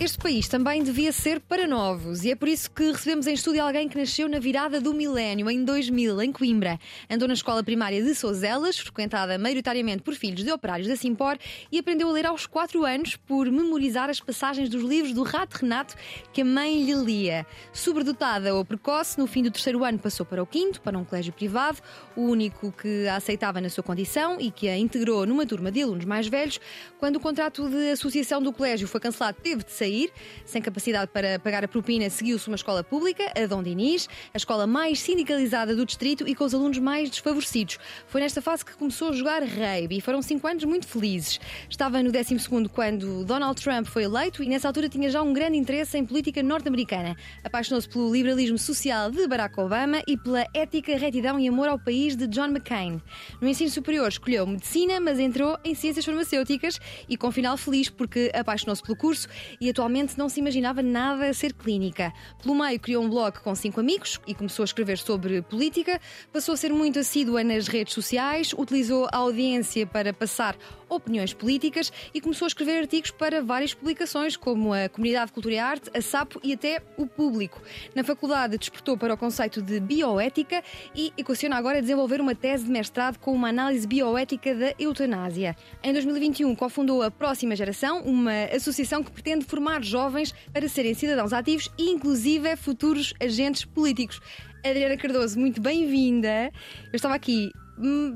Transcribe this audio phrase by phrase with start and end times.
[0.00, 3.62] Este país também devia ser para novos e é por isso que recebemos em estúdio
[3.62, 6.80] alguém que nasceu na virada do milénio, em 2000, em Coimbra.
[7.08, 11.38] Andou na escola primária de Sozelas, frequentada maioritariamente por filhos de operários da Simpor
[11.70, 15.58] e aprendeu a ler aos 4 anos por memorizar as passagens dos livros do Rato
[15.58, 15.94] Renato
[16.32, 17.46] que a mãe lhe lia.
[17.72, 21.32] Sobredotada ou precoce, no fim do terceiro ano passou para o quinto, para um colégio
[21.32, 21.78] privado,
[22.16, 25.82] o único que a aceitava na sua condição e que a integrou numa turma de
[25.82, 26.60] alunos mais velhos.
[26.98, 30.10] Quando o contrato de associação do colégio foi cancelado, teve de sair sair.
[30.44, 34.66] Sem capacidade para pagar a propina, seguiu-se uma escola pública, a Dom Dinis, a escola
[34.66, 37.78] mais sindicalizada do distrito e com os alunos mais desfavorecidos.
[38.06, 41.38] Foi nesta fase que começou a jogar rugby e foram cinco anos muito felizes.
[41.68, 45.58] Estava no 12 quando Donald Trump foi eleito e nessa altura tinha já um grande
[45.58, 47.16] interesse em política norte-americana.
[47.42, 52.16] Apaixonou-se pelo liberalismo social de Barack Obama e pela ética, retidão e amor ao país
[52.16, 53.00] de John McCain.
[53.40, 58.30] No ensino superior escolheu medicina, mas entrou em ciências farmacêuticas e com final feliz porque
[58.34, 59.28] apaixonou-se pelo curso
[59.60, 62.12] e atualmente não se imaginava nada a ser clínica.
[62.40, 66.00] Pelo meio, criou um blog com cinco amigos e começou a escrever sobre política.
[66.32, 70.56] Passou a ser muito assídua nas redes sociais, utilizou a audiência para passar
[70.96, 75.54] opiniões políticas e começou a escrever artigos para várias publicações, como a Comunidade de Cultura
[75.54, 77.60] e Arte, a SAPO e até o Público.
[77.94, 80.62] Na faculdade, despertou para o conceito de bioética
[80.94, 85.56] e equaciona agora desenvolver uma tese de mestrado com uma análise bioética da eutanásia.
[85.82, 91.32] Em 2021, cofundou a Próxima Geração, uma associação que pretende formar jovens para serem cidadãos
[91.32, 94.20] ativos e, inclusive, futuros agentes políticos.
[94.64, 96.50] Adriana Cardoso, muito bem-vinda.
[96.90, 97.50] Eu estava aqui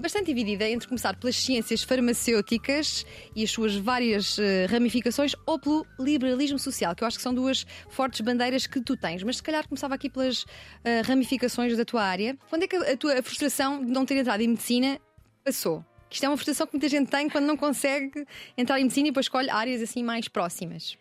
[0.00, 5.86] bastante dividida entre começar pelas ciências farmacêuticas e as suas várias uh, ramificações ou pelo
[5.98, 9.22] liberalismo social, que eu acho que são duas fortes bandeiras que tu tens.
[9.22, 10.46] Mas se calhar começava aqui pelas uh,
[11.04, 12.36] ramificações da tua área.
[12.48, 15.00] Quando é que a tua frustração de não ter entrado em medicina
[15.44, 15.84] passou?
[16.08, 18.24] Que isto é uma frustração que muita gente tem quando não consegue
[18.56, 20.96] entrar em medicina e depois escolhe áreas assim mais próximas.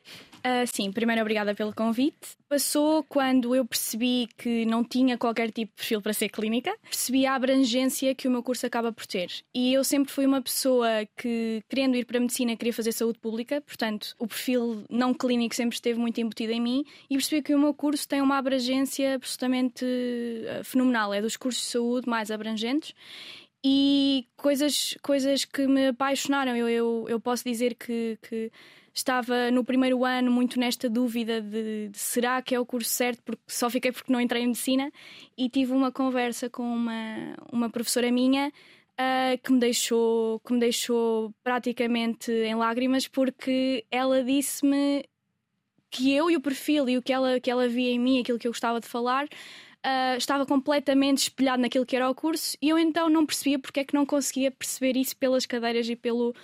[0.47, 2.37] Uh, sim, primeiro obrigada pelo convite.
[2.47, 7.25] Passou quando eu percebi que não tinha qualquer tipo de perfil para ser clínica, percebi
[7.25, 9.29] a abrangência que o meu curso acaba por ter.
[9.53, 10.87] E eu sempre fui uma pessoa
[11.17, 15.53] que, querendo ir para a medicina, queria fazer saúde pública, portanto, o perfil não clínico
[15.53, 19.15] sempre esteve muito embutido em mim e percebi que o meu curso tem uma abrangência
[19.15, 19.85] absolutamente
[20.49, 21.13] ah, fenomenal.
[21.13, 22.93] É dos cursos de saúde mais abrangentes
[23.65, 26.55] e coisas, coisas que me apaixonaram.
[26.55, 28.49] Eu, eu, eu posso dizer que, que
[28.97, 33.21] estava no primeiro ano muito nesta dúvida de, de, será que é o curso certo,
[33.23, 34.91] porque só fiquei porque não entrei em medicina
[35.37, 40.59] e tive uma conversa com uma, uma professora minha uh, que me deixou que me
[40.59, 45.05] deixou praticamente em lágrimas porque ela disse-me
[45.91, 48.37] que eu e o perfil e o que ela, que ela via em mim, aquilo
[48.37, 52.69] que eu gostava de falar, uh, estava completamente espelhado naquilo que era o curso e
[52.69, 56.35] eu então não percebia porque é que não conseguia perceber isso pelas cadeiras e pelo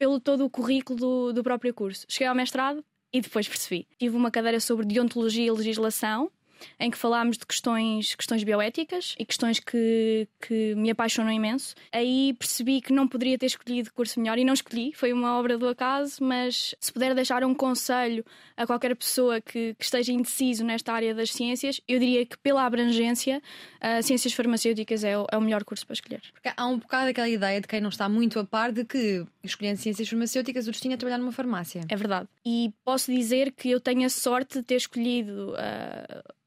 [0.00, 2.06] pelo todo o currículo do, do próprio curso.
[2.08, 3.86] Cheguei ao mestrado e depois percebi.
[3.98, 6.32] Tive uma cadeira sobre deontologia e legislação
[6.78, 11.74] em que falámos de questões, questões bioéticas e questões que, que me apaixonam imenso.
[11.92, 15.58] Aí percebi que não poderia ter escolhido curso melhor e não escolhi, foi uma obra
[15.58, 18.24] do acaso, mas se puder deixar um conselho
[18.56, 22.64] a qualquer pessoa que, que esteja indeciso nesta área das ciências, eu diria que pela
[22.64, 23.42] abrangência,
[23.76, 26.22] uh, ciências farmacêuticas é o, é o melhor curso para escolher.
[26.32, 29.24] Porque há um bocado aquela ideia de quem não está muito a par de que,
[29.42, 31.82] escolhendo ciências farmacêuticas, o destino é trabalhar numa farmácia.
[31.88, 32.28] É verdade.
[32.44, 35.52] E posso dizer que eu tenho a sorte de ter escolhido.
[35.52, 36.40] Uh,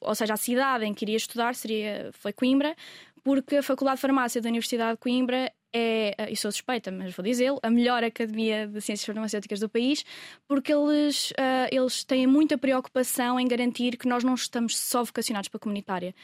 [0.00, 2.74] ou seja, a cidade em que iria estudar seria, foi Coimbra,
[3.22, 7.24] porque a Faculdade de Farmácia da Universidade de Coimbra é, e sou suspeita, mas vou
[7.24, 10.04] dizê-lo, a melhor academia de ciências farmacêuticas do país,
[10.48, 15.48] porque eles, uh, eles têm muita preocupação em garantir que nós não estamos só vocacionados
[15.48, 16.14] para a comunitária.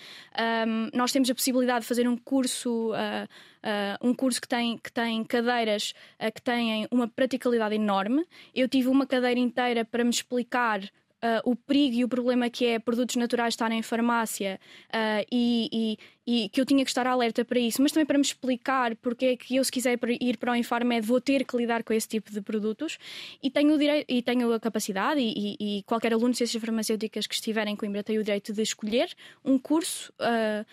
[0.67, 4.79] Um, nós temos a possibilidade de fazer um curso, uh, uh, um curso que tem,
[4.79, 5.95] que tem cadeiras
[6.35, 8.27] que têm uma praticalidade enorme.
[8.55, 10.81] Eu tive uma cadeira inteira para me explicar
[11.23, 15.69] uh, o perigo e o problema que é produtos naturais estarem em farmácia uh, e,
[15.73, 18.95] e, e, que eu tinha que estar alerta para isso, mas também para me explicar
[18.97, 21.93] porque é que eu, se quiser ir para o Infarmed, vou ter que lidar com
[21.93, 22.99] esse tipo de produtos
[23.43, 27.27] e tenho, o direito, e tenho a capacidade, e, e qualquer aluno de ciências farmacêuticas
[27.27, 29.09] que estiver em Coimbra tem o direito de escolher
[29.45, 30.67] um curso uh,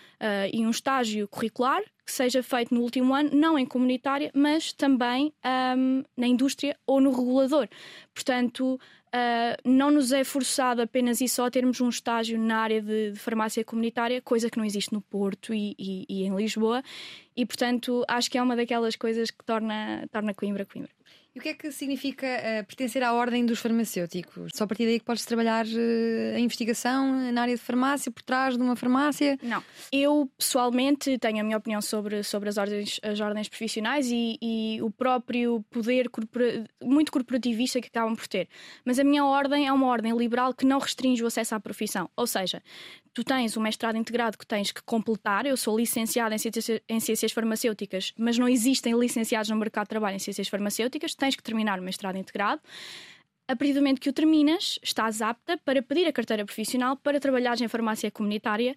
[0.52, 5.34] e um estágio curricular que seja feito no último ano, não em comunitária, mas também
[5.78, 7.68] um, na indústria ou no regulador.
[8.14, 8.80] Portanto,
[9.14, 13.20] Uh, não nos é forçado apenas e só termos um estágio na área de, de
[13.20, 16.82] farmácia comunitária, coisa que não existe no Porto e, e, e, em Lisboa,
[17.38, 20.90] e portanto acho que é uma daquelas coisas que torna, torna Coimbra Coimbra.
[21.36, 24.52] E o que é que significa uh, pertencer à ordem dos farmacêuticos?
[24.54, 28.22] Só a partir daí que podes trabalhar uh, a investigação na área de farmácia, por
[28.22, 29.40] trás de uma farmácia?
[29.42, 29.64] Não.
[29.92, 34.80] Eu, pessoalmente, tenho a minha opinião sobre, sobre as, ordens, as ordens profissionais e, e
[34.84, 38.48] o próprio poder corpora muito corporativista que acabam por ter.
[38.86, 42.08] Mas a minha ordem é uma ordem liberal que não restringe o acesso à profissão.
[42.16, 42.62] Ou seja,
[43.14, 45.46] tu tens um mestrado integrado que tens que completar.
[45.46, 49.90] Eu sou licenciada em ciências, em ciências farmacêuticas, mas não existem licenciados no mercado de
[49.90, 51.14] trabalho em ciências farmacêuticas.
[51.14, 52.62] Tens que terminar o mestrado integrado.
[53.48, 57.20] A partir do momento que o terminas, estás apta para pedir a carteira profissional para
[57.20, 58.76] trabalhar em farmácia comunitária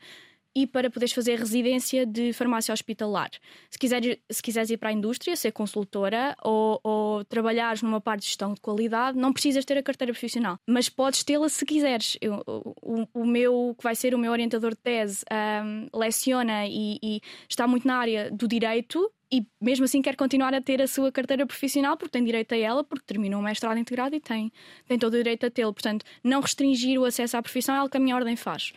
[0.56, 3.30] e para poderes fazer residência de farmácia hospitalar.
[3.68, 8.22] Se quiseres, se quiseres ir para a indústria, ser consultora ou, ou trabalhares numa parte
[8.22, 12.16] de gestão de qualidade, não precisas ter a carteira profissional, mas podes tê-la se quiseres.
[12.22, 16.98] Eu, o, o, meu, que vai ser o meu orientador de tese, um, leciona e,
[17.02, 20.86] e está muito na área do direito e mesmo assim quer continuar a ter a
[20.86, 24.52] sua carteira profissional porque tem direito a ela, porque terminou o mestrado integrado e tem,
[24.86, 25.72] tem todo o direito a tê-lo.
[25.72, 28.72] Portanto, não restringir o acesso à profissão é algo que a minha ordem faz.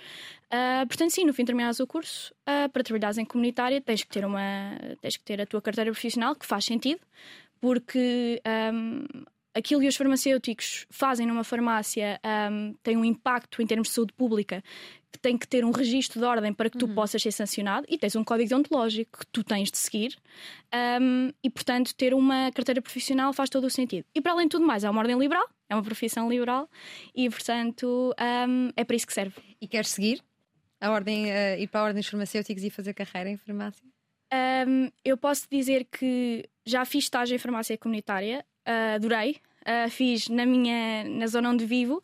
[0.52, 4.04] Uh, portanto, sim, no fim de terminares o curso, uh, para trabalhares em comunitária, tens
[4.04, 4.42] que ter uma
[5.00, 7.02] tens que ter a tua carteira profissional, que faz sentido,
[7.62, 8.42] porque
[8.74, 9.06] um,
[9.54, 12.20] aquilo que os farmacêuticos fazem numa farmácia
[12.52, 14.64] um, tem um impacto em termos de saúde pública
[15.12, 16.96] que tem que ter um registro de ordem para que tu uhum.
[16.96, 20.16] possas ser sancionado e tens um código deontológico que tu tens de seguir
[21.02, 24.06] um, e, portanto, ter uma carteira profissional faz todo o sentido.
[24.14, 26.70] E, para além de tudo mais, é uma ordem liberal, é uma profissão liberal
[27.16, 28.14] e, portanto,
[28.48, 29.36] um, é para isso que serve.
[29.60, 30.22] E queres seguir
[30.82, 33.84] a ordem, uh, ir para a ordem dos farmacêuticos e fazer carreira em farmácia?
[34.32, 40.28] Um, eu posso dizer que já fiz estágio em farmácia comunitária, uh, adorei, uh, fiz
[40.30, 42.02] na minha na zona onde vivo.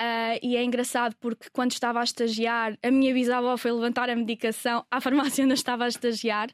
[0.00, 4.16] Uh, e é engraçado porque quando estava a estagiar, a minha bisavó foi levantar a
[4.16, 6.48] medicação à farmácia onde eu estava a estagiar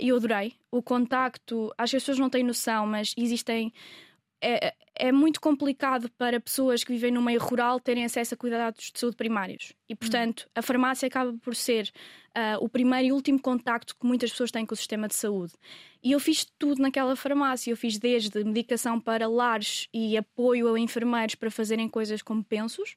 [0.00, 0.54] e eu adorei.
[0.70, 3.72] O contacto, acho que as pessoas não têm noção, mas existem
[4.44, 8.90] é, é, muito complicado para pessoas que vivem no meio rural terem acesso a cuidados
[8.92, 9.72] de saúde primários.
[9.88, 11.90] E, portanto, a farmácia acaba por ser
[12.36, 15.54] uh, o primeiro e último contacto que muitas pessoas têm com o sistema de saúde.
[16.02, 17.70] E eu fiz tudo naquela farmácia.
[17.70, 22.96] Eu fiz desde medicação para lares e apoio a enfermeiros para fazerem coisas como pensos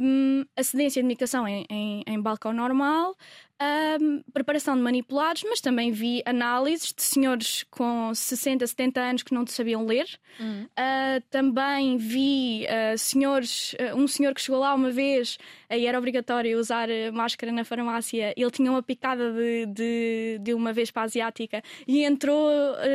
[0.00, 3.16] um, a cedência de medicação em, em, em balcão normal,
[4.00, 9.34] um, preparação de manipulados, mas também vi análises de senhores com 60, 70 anos que
[9.34, 10.06] não sabiam ler.
[10.38, 10.64] Uhum.
[10.64, 15.38] Uh, também vi uh, senhores, uh, um senhor que chegou lá uma vez
[15.70, 18.32] e era obrigatório usar máscara na farmácia.
[18.36, 22.48] Ele tinha uma picada de, de, de uma vez para a asiática e entrou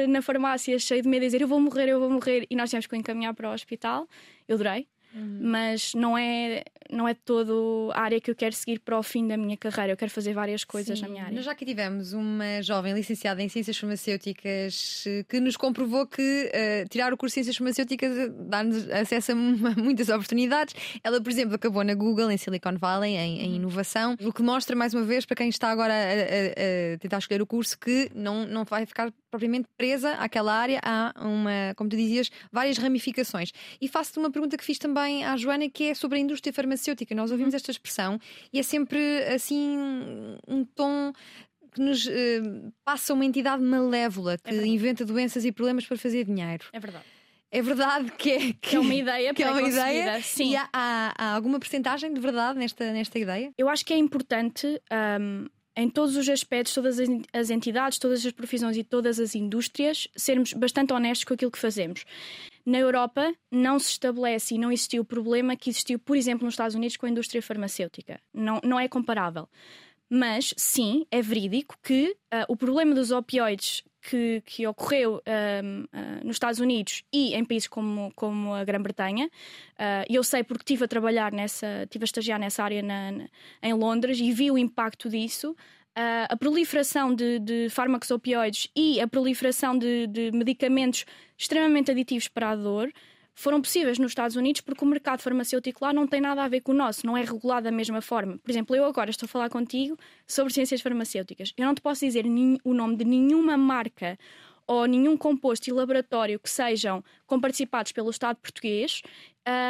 [0.07, 2.47] na farmácia cheio de medo a dizer: Eu vou morrer, eu vou morrer.
[2.49, 4.07] E nós tivemos que encaminhar para o hospital.
[4.47, 4.87] Eu adorei.
[5.13, 5.39] Uhum.
[5.41, 9.27] Mas não é, não é todo a área que eu quero seguir para o fim
[9.27, 9.93] da minha carreira.
[9.93, 11.05] Eu quero fazer várias coisas Sim.
[11.05, 11.35] na minha área.
[11.35, 16.51] Nós já aqui tivemos uma jovem licenciada em Ciências Farmacêuticas eh, que nos comprovou que
[16.51, 20.75] uh, tirar o curso de Ciências Farmacêuticas eh, dá-nos acesso a muitas oportunidades.
[21.03, 23.55] Ela, por exemplo, acabou na Google, em Silicon Valley, em, em uhum.
[23.55, 27.19] inovação, o que mostra mais uma vez para quem está agora a, a, a tentar
[27.19, 31.89] escolher o curso que não, não vai ficar propriamente presa àquela área, há uma, como
[31.89, 33.51] tu dizias, várias ramificações.
[33.81, 37.15] E faço-te uma pergunta que fiz também à Joana, que é sobre a indústria farmacêutica.
[37.15, 37.55] Nós ouvimos uhum.
[37.55, 38.19] esta expressão
[38.53, 39.75] e é sempre assim
[40.47, 41.11] um tom
[41.73, 46.25] que nos uh, passa uma entidade malévola que é inventa doenças e problemas para fazer
[46.25, 46.65] dinheiro.
[46.71, 47.05] É verdade.
[47.49, 50.21] É verdade que é, que, que é uma ideia, que é uma ideia.
[50.21, 50.51] Sim.
[50.51, 53.51] E há, há, há, alguma porcentagem de verdade nesta, nesta ideia?
[53.57, 54.79] Eu acho que é importante
[55.19, 56.97] um, em todos os aspectos, todas
[57.33, 61.59] as entidades, todas as profissões e todas as indústrias, sermos bastante honestos com aquilo que
[61.59, 62.05] fazemos.
[62.65, 66.53] Na Europa não se estabelece e não existiu o problema que existiu, por exemplo, nos
[66.53, 68.19] Estados Unidos com a indústria farmacêutica.
[68.33, 69.49] Não, não é comparável.
[70.09, 76.35] Mas sim, é verídico que uh, o problema dos opioides que, que ocorreu uh, nos
[76.35, 79.27] Estados Unidos e em países como, como a Grã-Bretanha.
[79.27, 83.25] Uh, eu sei porque estive a trabalhar nessa, estive a estagiar nessa área na, na,
[83.61, 85.51] em Londres e vi o impacto disso.
[85.95, 91.05] Uh, a proliferação de, de, fármacos opioides e a proliferação de, de medicamentos
[91.37, 92.91] extremamente aditivos para a dor
[93.35, 96.61] foram possíveis nos Estados Unidos porque o mercado farmacêutico lá não tem nada a ver
[96.61, 98.37] com o nosso, não é regulado da mesma forma.
[98.37, 99.97] Por exemplo, eu agora estou a falar contigo
[100.27, 101.53] sobre ciências farmacêuticas.
[101.57, 102.25] Eu não te posso dizer
[102.63, 104.17] o nome de nenhuma marca
[104.65, 109.01] ou nenhum composto e laboratório que sejam comparticipados pelo Estado português,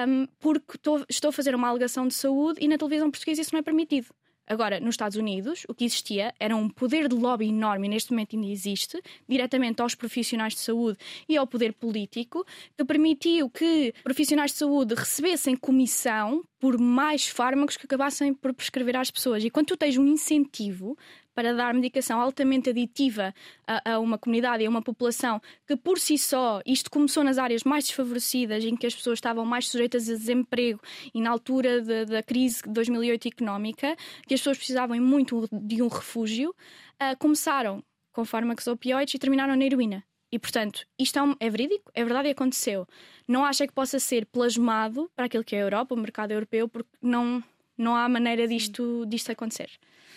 [0.08, 3.54] um, porque estou, estou a fazer uma alegação de saúde e na televisão portuguesa isso
[3.54, 4.08] não é permitido.
[4.46, 8.12] Agora, nos Estados Unidos, o que existia era um poder de lobby enorme, e neste
[8.12, 10.98] momento ainda existe, diretamente aos profissionais de saúde
[11.28, 12.46] e ao poder político,
[12.78, 18.96] que permitiu que profissionais de saúde recebessem comissão por mais fármacos que acabassem por prescrever
[18.96, 19.44] às pessoas.
[19.44, 20.98] E quando tu tens um incentivo
[21.34, 23.34] para dar medicação altamente aditiva
[23.68, 27.38] a, a, uma comunidade e a uma população que, por si só, isto começou nas
[27.38, 30.80] áreas mais desfavorecidas, em que as pessoas estavam mais sujeitas a desemprego
[31.14, 33.96] e na altura de, da crise de 2008 económica,
[34.28, 39.56] que as pessoas precisavam muito de um refúgio, uh, começaram com fármacos opioides e terminaram
[39.56, 40.04] na heroína.
[40.32, 42.88] E, portanto, isto é, um, é, verídico, é verdade e aconteceu.
[43.28, 46.68] Não acha que possa ser plasmado para aquilo que é a Europa, o mercado europeu,
[46.68, 47.44] porque não,
[47.78, 49.70] não há maneira disto, disto acontecer.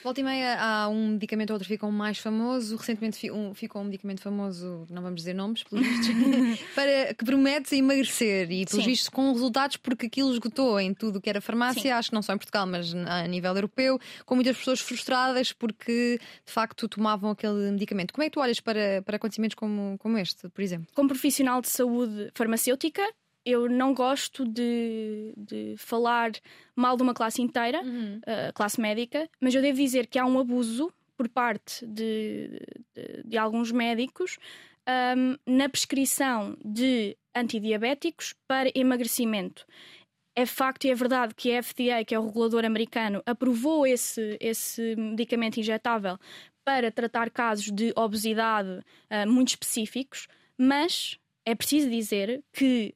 [0.06, 2.76] Volta e meia há um medicamento ou outro ficam mais famoso.
[2.76, 6.14] Recentemente um, ficou um medicamento famoso, não vamos dizer nomes, pelos vistos,
[6.76, 8.88] para, que promete emagrecer e pelos Sim.
[8.90, 11.90] vistos com resultados porque aquilo esgotou em tudo que era farmácia, Sim.
[11.90, 16.20] acho que não só em Portugal, mas a nível europeu, com muitas pessoas frustradas porque
[16.46, 18.14] de facto tomavam aquele medicamento.
[18.14, 20.86] Como é que tu olhas para, para acontecimentos como, como este, por exemplo?
[20.94, 23.02] Como profissional de saúde farmacêutica,
[23.46, 26.32] eu não gosto de, de, falar
[26.74, 28.18] mal de uma classe inteira, uhum.
[28.18, 32.60] uh, classe médica, mas eu devo dizer que há um abuso por parte de,
[32.92, 34.36] de, de alguns médicos
[35.16, 39.64] um, na prescrição de antidiabéticos para emagrecimento.
[40.34, 44.36] É facto e é verdade que a FDA, que é o regulador americano, aprovou esse,
[44.40, 46.18] esse medicamento injetável
[46.64, 50.26] para tratar casos de obesidade uh, muito específicos,
[50.58, 52.92] mas é preciso dizer que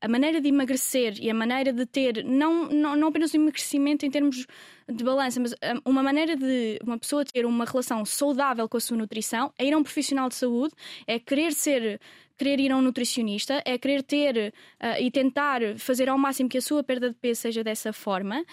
[0.00, 4.06] a maneira de emagrecer e a maneira de ter, não, não, não apenas o emagrecimento
[4.06, 4.46] em termos
[4.88, 5.54] de balança, mas
[5.84, 9.72] uma maneira de uma pessoa ter uma relação saudável com a sua nutrição é ir
[9.72, 10.74] a um profissional de saúde,
[11.06, 12.00] é querer ser.
[12.38, 16.56] Querer ir a um nutricionista é querer ter uh, e tentar fazer ao máximo que
[16.56, 18.44] a sua perda de peso seja dessa forma.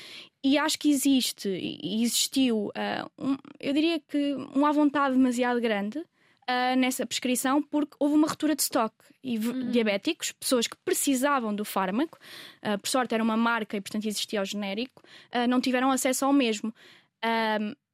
[0.44, 6.04] E acho que existe e existiu, uh, um, eu diria que uma vontade demasiado grande
[6.50, 9.72] uh, nessa prescrição porque houve uma ruptura de estoque e uhum.
[9.72, 12.18] diabéticos, pessoas que precisavam do fármaco,
[12.64, 15.02] uh, por sorte era uma marca e portanto existia o genérico,
[15.34, 16.74] uh, não tiveram acesso ao mesmo.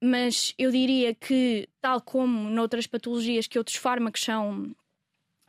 [0.03, 4.75] mas eu diria que, tal como noutras patologias que outros fármacos são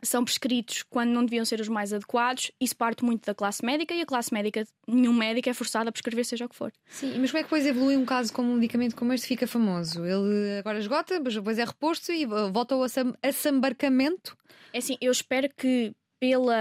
[0.03, 2.51] são prescritos quando não deviam ser os mais adequados.
[2.59, 5.91] Isso parte muito da classe médica e a classe médica, nenhum médico é forçado a
[5.91, 6.71] prescrever seja o que for.
[6.87, 9.47] Sim, mas como é que depois evolui um caso como um medicamento como este fica
[9.47, 10.05] famoso?
[10.05, 12.83] Ele agora esgota, mas depois é reposto e volta ao
[13.21, 14.37] assambarcamento?
[14.71, 15.93] É assim, eu espero que
[16.23, 16.55] pela.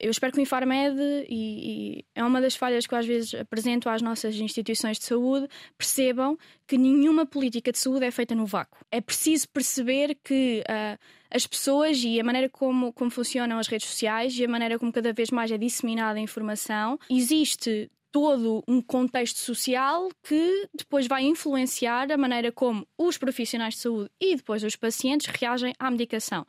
[0.00, 3.34] Eu espero que o Infarmed, e, e, é uma das falhas que eu às vezes
[3.34, 8.46] apresento às nossas instituições de saúde, percebam que nenhuma política de saúde é feita no
[8.46, 8.78] vácuo.
[8.90, 10.98] É preciso perceber que uh,
[11.30, 14.92] as pessoas e a maneira como, como funcionam as redes sociais e a maneira como
[14.92, 21.24] cada vez mais é disseminada a informação, existe todo um contexto social que depois vai
[21.24, 26.46] influenciar a maneira como os profissionais de saúde e depois os pacientes reagem à medicação.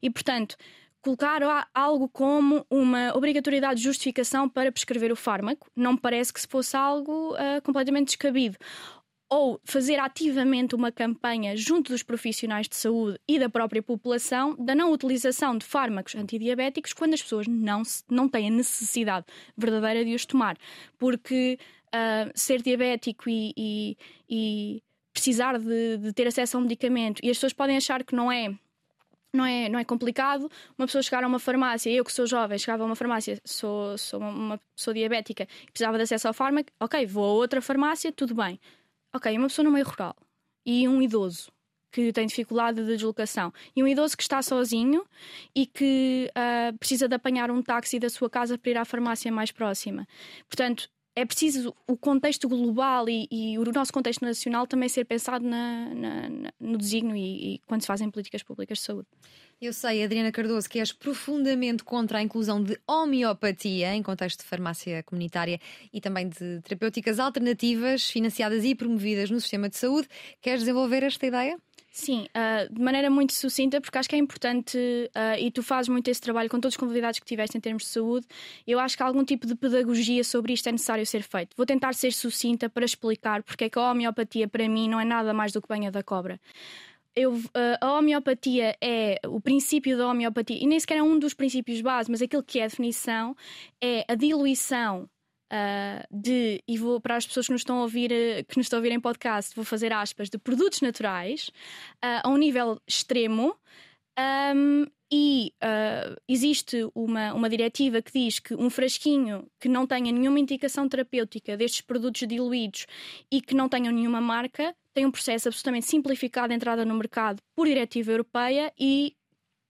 [0.00, 0.56] E, portanto,
[1.02, 1.42] colocar
[1.74, 6.48] algo como uma obrigatoriedade de justificação para prescrever o fármaco não me parece que se
[6.48, 8.56] fosse algo uh, completamente descabido.
[9.30, 14.74] Ou fazer ativamente uma campanha junto dos profissionais de saúde e da própria população da
[14.74, 20.14] não utilização de fármacos antidiabéticos quando as pessoas não, não têm a necessidade verdadeira de
[20.14, 20.58] os tomar.
[20.98, 21.58] Porque
[21.94, 23.96] uh, ser diabético e, e,
[24.28, 24.82] e
[25.12, 28.30] precisar de, de ter acesso a um medicamento e as pessoas podem achar que não
[28.30, 28.52] é
[29.32, 32.58] não é, não é complicado uma pessoa chegar a uma farmácia, eu que sou jovem,
[32.58, 36.70] chegava a uma farmácia, sou, sou uma pessoa diabética e precisava de acesso ao fármaco,
[36.80, 38.58] ok, vou a outra farmácia, tudo bem.
[39.12, 40.14] Ok, uma pessoa no meio rural
[40.64, 41.50] e um idoso
[41.90, 45.04] que tem dificuldade de deslocação e um idoso que está sozinho
[45.54, 49.32] e que uh, precisa de apanhar um táxi da sua casa para ir à farmácia
[49.32, 50.06] mais próxima.
[50.48, 50.88] Portanto,
[51.20, 55.94] é preciso o contexto global e, e, o nosso contexto nacional também ser pensado na,
[55.94, 59.06] na, no designo e, e, quando se fazem políticas públicas de saúde.
[59.60, 64.46] Eu sei, Adriana Cardoso, que és profundamente contra a inclusão de homeopatia em contexto de
[64.46, 65.60] farmácia comunitária
[65.92, 70.08] e também de terapêuticas alternativas financiadas e promovidas no sistema de saúde.
[70.40, 71.58] Queres desenvolver esta ideia?
[71.92, 75.88] Sim, uh, de maneira muito sucinta, porque acho que é importante, uh, e tu fazes
[75.88, 78.28] muito esse trabalho com todos os convidados que tiveste em termos de saúde,
[78.64, 81.56] eu acho que algum tipo de pedagogia sobre isto é necessário ser feito.
[81.56, 85.04] Vou tentar ser sucinta para explicar porque é que a homeopatia, para mim, não é
[85.04, 86.40] nada mais do que banha da cobra.
[87.16, 91.34] Eu, uh, a homeopatia é o princípio da homeopatia, e nem sequer é um dos
[91.34, 93.36] princípios básicos, mas aquilo que é a definição
[93.82, 95.10] é a diluição
[95.50, 98.66] uh, de, e vou para as pessoas que nos estão a ouvir, uh, que nos
[98.66, 101.48] estão a ouvir em podcast, vou fazer aspas, de produtos naturais
[101.96, 103.56] uh, a um nível extremo.
[104.18, 110.12] Um, e uh, existe uma, uma diretiva que diz que um frasquinho que não tenha
[110.12, 112.86] nenhuma indicação terapêutica destes produtos diluídos
[113.30, 117.42] e que não tenham nenhuma marca tem um processo absolutamente simplificado de entrada no mercado
[117.56, 119.16] por diretiva europeia e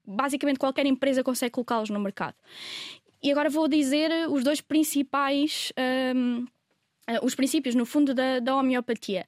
[0.06, 2.34] basicamente qualquer empresa consegue colocá-los no mercado.
[3.22, 5.72] E agora vou dizer os dois principais,
[6.14, 6.44] um,
[7.08, 9.26] uh, os princípios, no fundo, da, da homeopatia.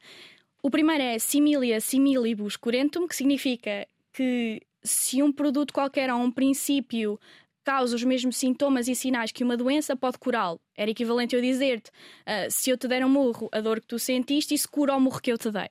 [0.63, 6.31] O primeiro é similia similibus curentum, que significa que se um produto qualquer a um
[6.31, 7.19] princípio
[7.65, 10.61] causa os mesmos sintomas e sinais que uma doença, pode curá-lo.
[10.77, 13.99] Era equivalente eu dizer-te: uh, se eu te der um murro, a dor que tu
[13.99, 15.69] sentiste, isso cura o murro que eu te dei.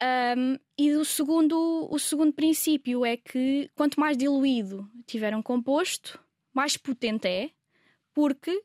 [0.00, 6.20] Um, e o segundo, o segundo princípio é que quanto mais diluído tiver um composto,
[6.58, 7.50] mais potente é,
[8.12, 8.60] porque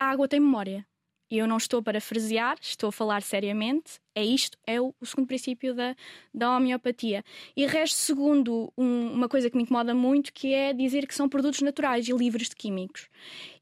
[0.00, 0.84] a água tem memória.
[1.30, 4.00] E eu não estou para frasear, estou a falar seriamente.
[4.16, 5.94] É isto, é o, o segundo princípio da,
[6.34, 7.24] da homeopatia.
[7.56, 11.28] E resto, segundo um, uma coisa que me incomoda muito, que é dizer que são
[11.28, 13.08] produtos naturais e livres de químicos.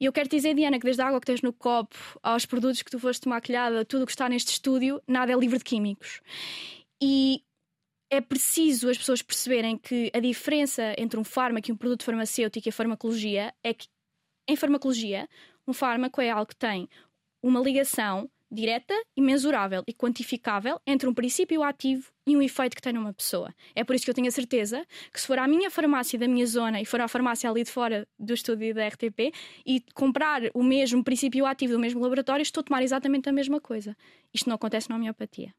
[0.00, 2.80] E eu quero dizer, Diana, que desde a água que tens no copo, aos produtos
[2.80, 6.22] que tu foste maquilhada, tudo o que está neste estúdio, nada é livre de químicos.
[7.02, 7.42] E
[8.10, 12.68] é preciso as pessoas perceberem que a diferença entre um fármaco e um produto farmacêutico
[12.68, 13.88] e a farmacologia é que,
[14.48, 15.28] em farmacologia,
[15.66, 16.88] um fármaco é algo que tem
[17.42, 22.82] uma ligação direta e mensurável e quantificável entre um princípio ativo e um efeito que
[22.82, 23.52] tem numa pessoa.
[23.74, 26.28] É por isso que eu tenho a certeza que se for à minha farmácia da
[26.28, 29.32] minha zona e for à farmácia ali de fora do estúdio da RTP
[29.66, 33.60] e comprar o mesmo princípio ativo do mesmo laboratório, estou a tomar exatamente a mesma
[33.60, 33.96] coisa.
[34.32, 35.52] Isto não acontece na homeopatia.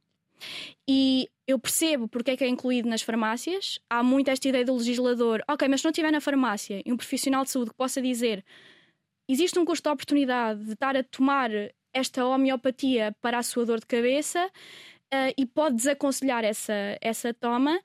[0.88, 3.80] E eu percebo porque é que é incluído nas farmácias.
[3.90, 6.98] Há muito esta ideia do legislador, ok, mas se não estiver na farmácia e um
[6.98, 8.44] profissional de saúde que possa dizer
[9.28, 11.50] existe um custo de oportunidade de estar a tomar
[11.94, 17.80] esta homeopatia para a sua dor de cabeça uh, e pode desaconselhar essa, essa toma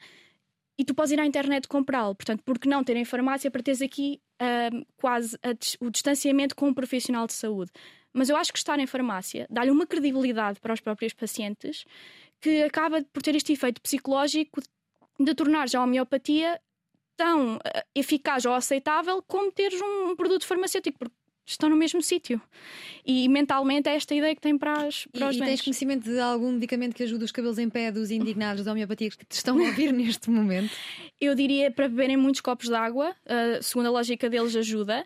[0.77, 2.15] e tu podes ir à internet comprá-lo.
[2.15, 5.39] Portanto, por que não ter em farmácia para teres aqui uh, quase
[5.79, 7.71] o distanciamento com um profissional de saúde?
[8.13, 11.85] Mas eu acho que estar em farmácia dá-lhe uma credibilidade para os próprios pacientes
[12.41, 14.61] que acaba por ter este efeito psicológico
[15.19, 16.61] de tornar já a homeopatia
[17.17, 17.61] tão uh,
[17.95, 21.15] eficaz ou aceitável como teres um, produto farmacêutico, porque
[21.47, 22.41] estão no mesmo sítio.
[23.05, 26.05] E mentalmente é esta ideia que tem para, as, para e, os E tens conhecimento
[26.05, 29.33] de algum medicamento que ajude os cabelos em pé dos indignados da homeopatia que te
[29.33, 30.73] estão a ouvir neste momento?
[31.21, 35.05] Eu diria para beberem muitos copos de água, uh, segundo a lógica deles, ajuda.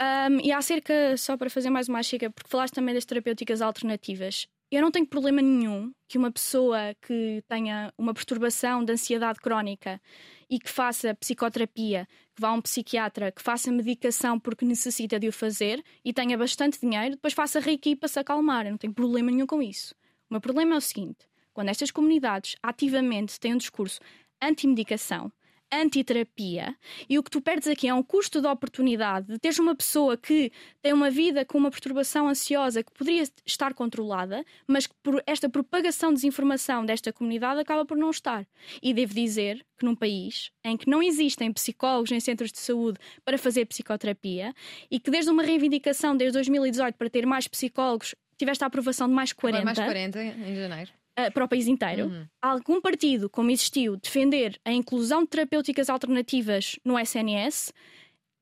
[0.00, 4.48] Um, e acerca, só para fazer mais uma chica, porque falaste também das terapêuticas alternativas.
[4.72, 10.00] Eu não tenho problema nenhum que uma pessoa que tenha uma perturbação de ansiedade crónica
[10.48, 15.28] e que faça psicoterapia, que vá a um psiquiatra, que faça medicação porque necessita de
[15.28, 18.64] o fazer e tenha bastante dinheiro, depois faça reiki para se acalmar.
[18.64, 19.94] Eu não tenho problema nenhum com isso.
[20.30, 24.00] O meu problema é o seguinte: quando estas comunidades ativamente têm um discurso
[24.40, 25.30] anti-medicação,
[25.72, 26.76] antiterapia
[27.08, 30.16] e o que tu perdes aqui é um custo de oportunidade de teres uma pessoa
[30.16, 35.22] que tem uma vida com uma perturbação ansiosa que poderia estar controlada, mas que por
[35.26, 38.46] esta propagação de desinformação desta comunidade acaba por não estar.
[38.82, 42.98] E devo dizer que num país em que não existem psicólogos em centros de saúde
[43.24, 44.54] para fazer psicoterapia
[44.90, 49.14] e que desde uma reivindicação desde 2018 para ter mais psicólogos tiveste a aprovação de
[49.14, 49.64] mais 40.
[49.64, 52.26] Mais 40 em janeiro uh, para o país inteiro, uhum.
[52.40, 57.72] algum partido, como existiu, defender a inclusão de terapêuticas alternativas no SNS,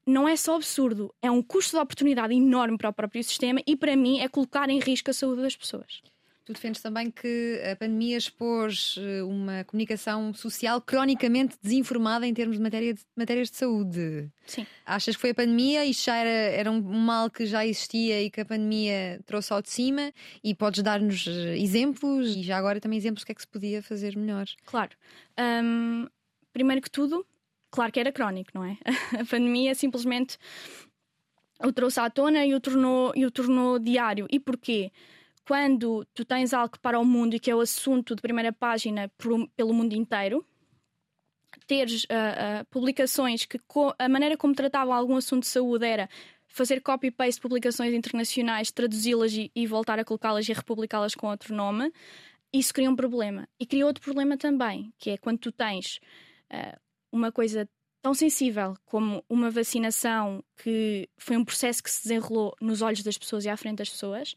[0.07, 3.77] não é só absurdo, é um custo de oportunidade enorme para o próprio sistema e,
[3.77, 6.03] para mim, é colocar em risco a saúde das pessoas.
[6.51, 12.57] Tu defendes também que a pandemia expôs eh, uma comunicação social cronicamente desinformada em termos
[12.57, 14.29] de, matéria de matérias de saúde.
[14.47, 14.67] Sim.
[14.85, 15.85] Achas que foi a pandemia?
[15.85, 19.63] Isto já era, era um mal que já existia e que a pandemia trouxe ao
[19.63, 20.13] de cima?
[20.43, 23.49] E podes dar-nos eh, exemplos e já agora também exemplos do que é que se
[23.49, 24.47] podia fazer melhor?
[24.67, 24.91] Claro.
[25.39, 26.09] Um,
[26.53, 27.25] primeiro que tudo,
[27.71, 28.77] claro que era crónico, não é?
[29.21, 30.37] A pandemia simplesmente
[31.63, 34.27] o trouxe à tona e o tornou, e o tornou diário.
[34.29, 34.91] E porquê?
[35.51, 39.11] Quando tu tens algo para o mundo e que é o assunto de primeira página
[39.57, 40.47] pelo mundo inteiro,
[41.67, 43.59] teres uh, uh, publicações que
[43.99, 46.09] a maneira como tratavam algum assunto de saúde era
[46.47, 51.53] fazer copy-paste de publicações internacionais, traduzi-las e, e, voltar a colocá-las e republicá-las com outro
[51.53, 51.93] nome,
[52.53, 53.49] isso cria um problema.
[53.59, 55.99] E cria outro problema também, que é quando tu tens
[56.53, 56.79] uh,
[57.11, 57.69] uma coisa
[58.01, 63.19] tão sensível como uma vacinação que foi um processo que se desenrolou nos olhos das
[63.19, 64.37] pessoas e à frente das pessoas,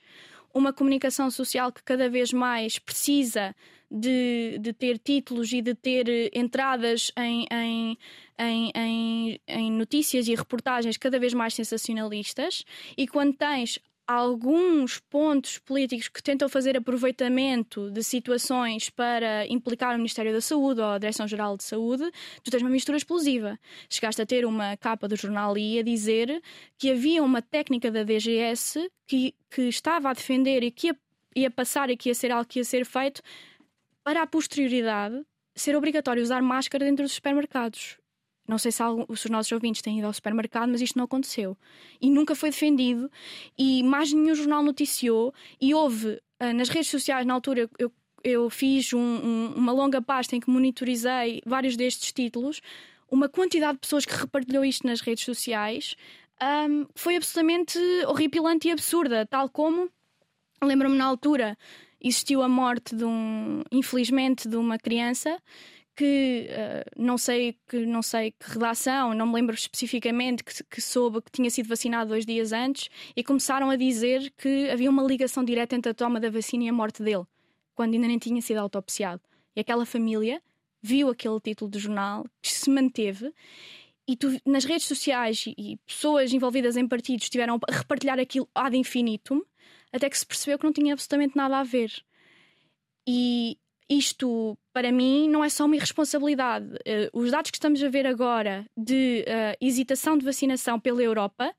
[0.54, 3.56] uma comunicação social que cada vez mais precisa
[3.90, 7.98] de, de ter títulos e de ter eh, entradas em, em,
[8.40, 12.66] em, em, em notícias e reportagens cada vez mais sensacionalistas,
[12.98, 19.98] e quando tens alguns pontos políticos que tentam fazer aproveitamento de situações para implicar o
[19.98, 22.12] Ministério da Saúde ou a Direção-Geral de Saúde,
[22.44, 23.58] tu tens uma mistura explosiva.
[23.90, 26.42] Chegaste a ter uma capa do jornal I a dizer
[26.78, 30.98] que havia uma técnica da DGS que, que estava a defender e que ia,
[31.36, 33.22] ia passar e que ia ser algo que ia ser feito
[34.04, 35.24] para a posterioridade
[35.56, 37.98] ser obrigatório usar máscara dentro dos supermercados.
[38.48, 41.06] Não sei se, algum, se, os nossos ouvintes têm ido ao supermercado, mas isto não
[41.06, 41.58] aconteceu.
[42.02, 43.10] E nunca foi defendido,
[43.58, 45.34] e mais nenhum jornal noticiou.
[45.60, 47.92] E houve, uh, nas redes sociais, na altura, eu,
[48.24, 52.62] eu fiz um, um, uma longa pasta em que monitorizei vários destes títulos.
[53.10, 55.96] Uma quantidade de pessoas que repartilhou isto nas redes sociais
[56.42, 59.26] um, foi absolutamente horripilante e absurda.
[59.26, 59.90] Tal como,
[60.62, 61.58] lembro-me na altura,
[62.02, 65.40] existiu a morte de um, infelizmente, de uma criança
[65.96, 70.82] que uh, não sei que não sei que redação, não me lembro especificamente que, que,
[70.82, 75.04] soube que tinha sido vacinado dois dias antes e começaram a dizer que havia uma
[75.04, 77.26] ligação direta entre a toma da vacina e a morte dele,
[77.76, 79.22] quando ainda nem tinha sido autopsiado.
[79.56, 80.42] E aquela família
[80.82, 83.32] viu aquele título de jornal que se manteve
[84.08, 88.50] e tu, nas redes sociais e, e pessoas envolvidas em partidos estiveram a repartilhar aquilo
[88.54, 89.42] ad infinitum
[89.94, 91.92] até que se percebeu que não tinha absolutamente nada a ver.
[93.08, 93.58] E
[93.90, 96.66] isto, para mim, não é só uma irresponsabilidade.
[96.66, 101.54] Uh, os dados que estamos a ver agora de uh, hesitação de vacinação pela Europa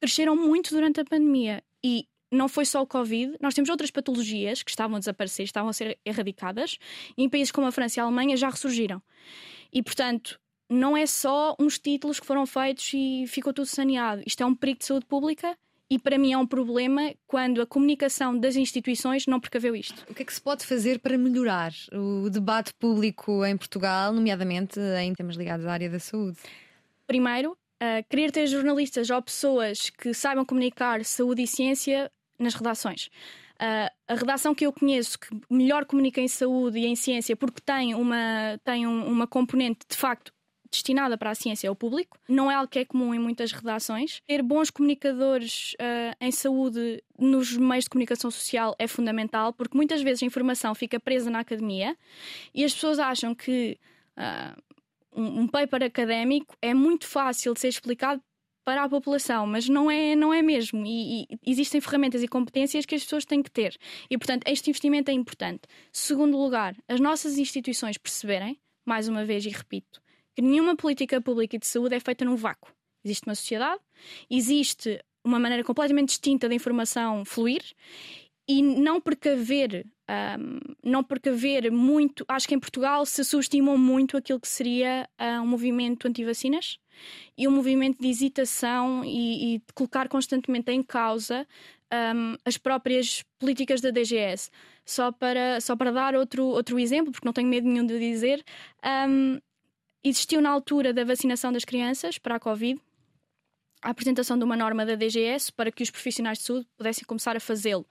[0.00, 1.62] cresceram muito durante a pandemia.
[1.82, 5.70] E não foi só o Covid, nós temos outras patologias que estavam a desaparecer, estavam
[5.70, 6.78] a ser erradicadas,
[7.16, 9.00] e em países como a França e a Alemanha já ressurgiram.
[9.72, 14.22] E, portanto, não é só uns títulos que foram feitos e ficou tudo saneado.
[14.26, 15.56] Isto é um perigo de saúde pública
[15.90, 20.04] e para mim é um problema quando a comunicação das instituições não precaveu isto.
[20.08, 24.78] O que é que se pode fazer para melhorar o debate público em Portugal, nomeadamente
[25.00, 26.38] em temas ligados à área da saúde?
[27.06, 33.06] Primeiro, uh, querer ter jornalistas ou pessoas que saibam comunicar saúde e ciência nas redações.
[33.60, 37.60] Uh, a redação que eu conheço que melhor comunica em saúde e em ciência porque
[37.60, 40.32] tem uma, tem um, uma componente de facto
[40.70, 42.18] destinada para a ciência ao público.
[42.28, 44.20] Não é algo que é comum em muitas redações.
[44.26, 50.02] Ter bons comunicadores uh, em saúde nos meios de comunicação social é fundamental, porque muitas
[50.02, 51.96] vezes a informação fica presa na academia
[52.54, 53.78] e as pessoas acham que
[54.16, 54.62] uh,
[55.12, 58.22] um, um paper académico é muito fácil de ser explicado
[58.68, 60.84] para a população, mas não é, não é mesmo.
[60.84, 63.74] E, e, existem ferramentas e competências que as pessoas têm que ter.
[64.10, 65.62] E, portanto, este investimento é importante.
[65.90, 70.02] Segundo lugar, as nossas instituições perceberem, mais uma vez e repito,
[70.38, 72.70] que nenhuma política pública de saúde é feita num vácuo.
[73.04, 73.80] Existe uma sociedade,
[74.30, 77.60] existe uma maneira completamente distinta da informação fluir
[78.46, 79.84] e não precaver,
[80.38, 82.24] um, não precaver muito.
[82.28, 86.78] Acho que em Portugal se subestimou muito aquilo que seria uh, um movimento anti-vacinas
[87.36, 91.48] e um movimento de hesitação e, e de colocar constantemente em causa
[91.92, 94.52] um, as próprias políticas da DGS.
[94.84, 98.44] Só para, só para dar outro, outro exemplo, porque não tenho medo nenhum de dizer,
[99.08, 99.40] um,
[100.02, 102.80] Existiu na altura da vacinação das crianças para a Covid
[103.82, 107.36] a apresentação de uma norma da DGS para que os profissionais de saúde pudessem começar
[107.36, 107.86] a fazê-lo.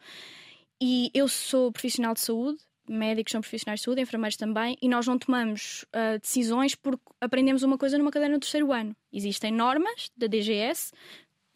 [0.82, 5.08] E eu sou profissional de saúde, médicos são profissionais de saúde, enfermeiros também, e nós
[5.08, 8.96] não tomamos uh, decisões porque aprendemos uma coisa numa cadeira no terceiro ano.
[9.12, 10.92] Existem normas da DGS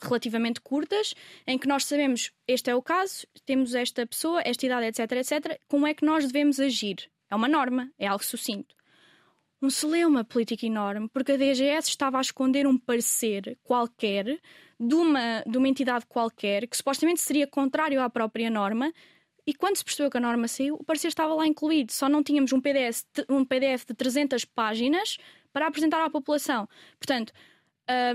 [0.02, 1.14] relativamente curtas
[1.46, 5.60] em que nós sabemos este é o caso, temos esta pessoa, esta idade, etc, etc.
[5.68, 7.10] Como é que nós devemos agir?
[7.30, 8.76] É uma norma, é algo sucinto
[9.62, 14.40] um celeuma político enorme, porque a DGS estava a esconder um parecer qualquer
[14.80, 18.92] de uma, de uma entidade qualquer que supostamente seria contrário à própria norma.
[19.46, 21.92] E quando se percebeu que a norma saiu, o parecer estava lá incluído.
[21.92, 25.18] Só não tínhamos um PDF, um PDF de 300 páginas
[25.54, 26.68] para apresentar à população.
[27.00, 27.32] Portanto,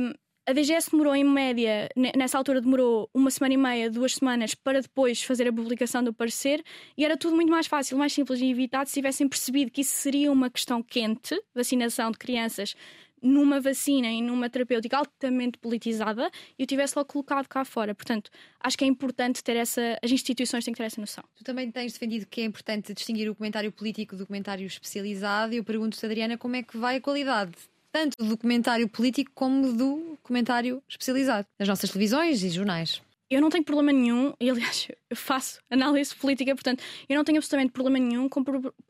[0.01, 0.13] um,
[0.47, 4.81] a DGS demorou, em média, nessa altura demorou uma semana e meia, duas semanas, para
[4.81, 6.63] depois fazer a publicação do parecer,
[6.97, 9.97] e era tudo muito mais fácil, mais simples e evitado se tivessem percebido que isso
[9.97, 12.77] seria uma questão quente, vacinação de crianças,
[13.21, 17.93] numa vacina e numa terapêutica altamente politizada e o tivesse logo colocado cá fora.
[17.93, 18.31] Portanto,
[18.61, 19.99] acho que é importante ter essa.
[20.03, 21.25] As instituições têm que ter essa noção.
[21.35, 25.57] Tu também tens defendido que é importante distinguir o comentário político do comentário especializado e
[25.57, 27.53] eu pergunto-te, Adriana, como é que vai a qualidade
[27.97, 33.01] tanto do documentário político como do documentário especializado, nas nossas televisões e jornais.
[33.31, 37.39] Eu não tenho problema nenhum, e aliás, eu faço análise política, portanto, eu não tenho
[37.39, 38.45] absolutamente problema nenhum com,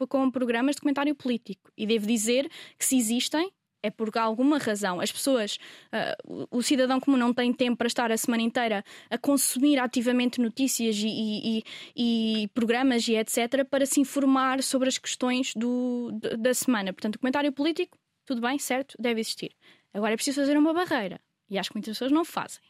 [0.09, 1.70] com programas de documentário político.
[1.77, 3.51] E devo dizer que se existem,
[3.83, 5.01] é por alguma razão.
[5.01, 5.59] As pessoas,
[5.92, 10.40] uh, o cidadão comum não tem tempo para estar a semana inteira a consumir ativamente
[10.40, 11.62] notícias e, e,
[11.94, 13.64] e, e programas e etc.
[13.70, 16.92] para se informar sobre as questões do, da semana.
[16.92, 17.96] Portanto, comentário político
[18.27, 19.55] tudo bem, certo, deve existir.
[19.94, 21.20] Agora é preciso fazer uma barreira.
[21.50, 22.62] E acho que muitas pessoas não fazem.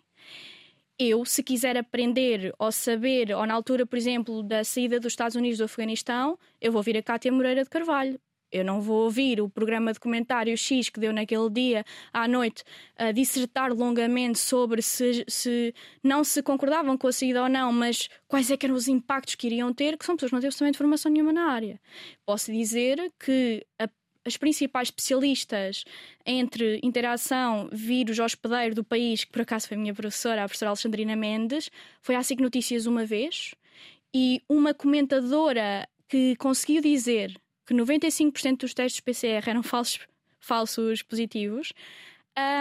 [0.99, 5.37] eu, se quiser aprender ou saber, ou na altura, por exemplo, da saída dos Estados
[5.37, 8.19] Unidos do Afeganistão, eu vou vir a Cátia Moreira de Carvalho.
[8.51, 12.63] Eu não vou ouvir o programa de comentário X que deu naquele dia à noite
[12.97, 18.09] a dissertar longamente sobre se, se não se concordavam com a saída ou não, mas
[18.29, 20.79] quais é eram os impactos que iriam ter, que são pessoas que não têm absolutamente
[20.79, 21.81] formação nenhuma na área.
[22.25, 23.89] Posso dizer que a
[24.27, 25.85] as principais especialistas
[26.25, 30.71] entre interação, vírus, hospedeiro do país, que por acaso foi a minha professora, a professora
[30.71, 31.71] Alexandrina Mendes,
[32.03, 33.55] foi à SIC Notícias uma vez,
[34.13, 37.35] e uma comentadora que conseguiu dizer
[37.65, 40.01] que 95% dos testes PCR eram falsos,
[40.41, 41.73] falsos positivos,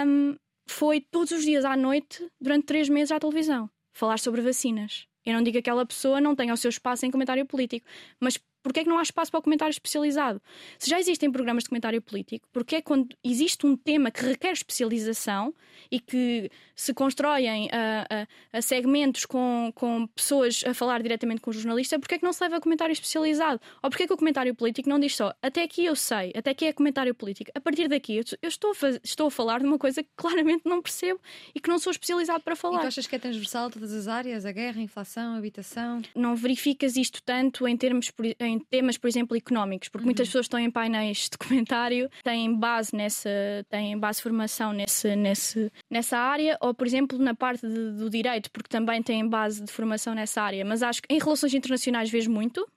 [0.05, 0.35] um,
[0.67, 5.07] foi todos os dias à noite, durante três meses, à televisão, falar sobre vacinas.
[5.25, 7.87] Eu não digo que aquela pessoa não tenha o seu espaço em comentário político,
[8.19, 10.41] mas Porquê é que não há espaço para o comentário especializado?
[10.79, 14.53] Se já existem programas de comentário político, porquê é quando existe um tema que requer
[14.53, 15.53] especialização
[15.91, 21.51] e que se constroem a, a, a segmentos com, com pessoas a falar diretamente com
[21.51, 23.61] o jornalista, porquê é que não se leva a comentário especializado?
[23.83, 26.49] Ou porquê é que o comentário político não diz só até aqui eu sei, até
[26.49, 29.77] aqui é comentário político, a partir daqui eu, estou, a estou a falar de uma
[29.77, 31.19] coisa que claramente não percebo
[31.53, 32.79] e que não sou especializado para falar.
[32.79, 34.43] E tu achas que é transversal todas as áreas?
[34.43, 36.01] A guerra, a inflação, a habitação?
[36.15, 40.07] Não verificas isto tanto em termos em em temas, por exemplo, económicos, porque uhum.
[40.07, 43.29] muitas pessoas estão em painéis de comentário, têm base nessa,
[43.69, 48.09] têm base de formação nesse, nesse, nessa área, ou por exemplo na parte de, do
[48.09, 50.63] direito, porque também têm base de formação nessa área.
[50.65, 52.67] Mas acho que em relações internacionais vejo muito,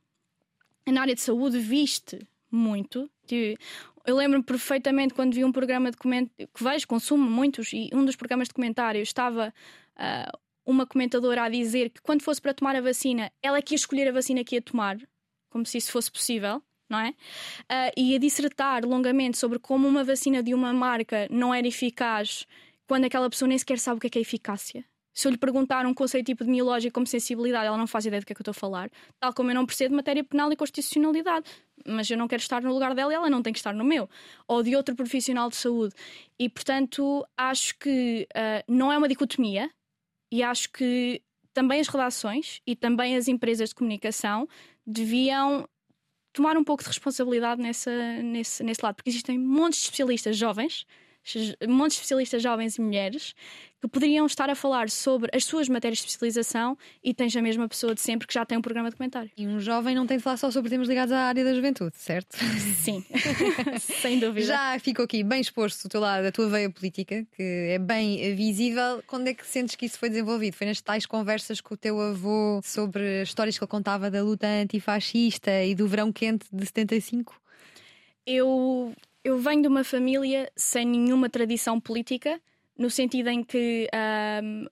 [0.86, 2.18] na área de saúde viste
[2.50, 3.10] muito.
[4.06, 8.04] Eu lembro-me perfeitamente quando vi um programa de comentário que vejo, consumo muitos, e um
[8.04, 9.52] dos programas de comentário estava.
[9.96, 13.72] Uh, uma comentadora a dizer que quando fosse para tomar a vacina, ela é que
[13.72, 14.98] ia escolher a vacina que ia tomar
[15.50, 16.62] como se isso fosse possível.
[16.90, 17.10] Não é?
[17.10, 22.46] Uh, e a dissertar longamente sobre como uma vacina de uma marca não era eficaz
[22.86, 24.82] quando aquela pessoa nem sequer sabe o que é, que é eficácia.
[25.18, 28.32] Se eu lhe perguntar um conceito epidemiológico como sensibilidade, ela não faz ideia do que
[28.32, 31.50] é que eu estou a falar, tal como eu não percebo matéria penal e constitucionalidade.
[31.84, 33.84] Mas eu não quero estar no lugar dela e ela não tem que estar no
[33.84, 34.08] meu.
[34.46, 35.92] Ou de outro profissional de saúde.
[36.38, 39.68] E, portanto, acho que uh, não é uma dicotomia
[40.30, 41.20] e acho que
[41.52, 44.48] também as redações e também as empresas de comunicação
[44.90, 45.68] deviam
[46.32, 47.90] tomar um pouco de responsabilidade nessa,
[48.22, 50.86] nesse, nesse lado, porque existem montes de especialistas jovens
[51.68, 53.34] montes de especialistas jovens e mulheres
[53.80, 57.68] que poderiam estar a falar sobre as suas matérias de especialização e tens a mesma
[57.68, 59.30] pessoa de sempre que já tem um programa de comentário.
[59.36, 61.96] E um jovem não tem de falar só sobre temas ligados à área da juventude,
[61.96, 62.36] certo?
[62.82, 63.04] Sim,
[63.78, 64.46] sem dúvida.
[64.46, 68.34] Já ficou aqui bem exposto o teu lado, a tua veia política, que é bem
[68.34, 69.02] visível.
[69.06, 70.54] Quando é que sentes que isso foi desenvolvido?
[70.54, 74.22] Foi nas tais conversas com o teu avô sobre as histórias que ele contava da
[74.22, 77.40] luta antifascista e do verão quente de 75?
[78.26, 78.92] Eu
[79.24, 82.40] eu venho de uma família sem nenhuma tradição política,
[82.76, 83.88] no sentido em que
[84.42, 84.66] um,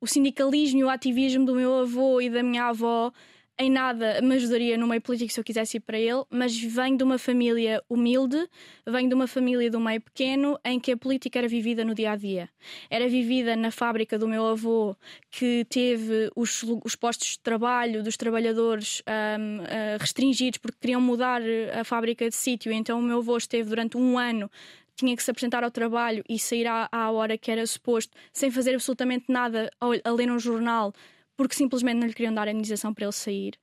[0.00, 3.12] o sindicalismo e o ativismo do meu avô e da minha avó
[3.58, 6.96] em nada me ajudaria no meio político se eu quisesse ir para ele, mas venho
[6.96, 8.48] de uma família humilde,
[8.86, 12.12] venho de uma família do meio pequeno em que a política era vivida no dia
[12.12, 12.48] a dia.
[12.90, 14.96] Era vivida na fábrica do meu avô,
[15.30, 21.40] que teve os, os postos de trabalho dos trabalhadores um, uh, restringidos porque queriam mudar
[21.78, 24.50] a fábrica de sítio, então o meu avô esteve durante um ano
[24.96, 28.50] tinha que se apresentar ao trabalho e sair à, à, hora que era suposto, sem
[28.50, 30.92] fazer absolutamente nada, a ler um jornal,
[31.36, 33.54] porque simplesmente não lhe queriam dar a indenização para ele sair.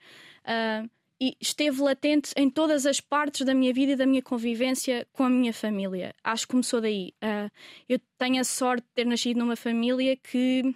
[0.43, 5.07] Uh, e esteve latente em todas as partes da minha vida e da minha convivência
[5.13, 6.15] com a minha família.
[6.23, 7.13] Acho que começou daí.
[7.23, 7.51] Uh,
[7.87, 10.75] eu tenho a sorte de ter nascido numa família que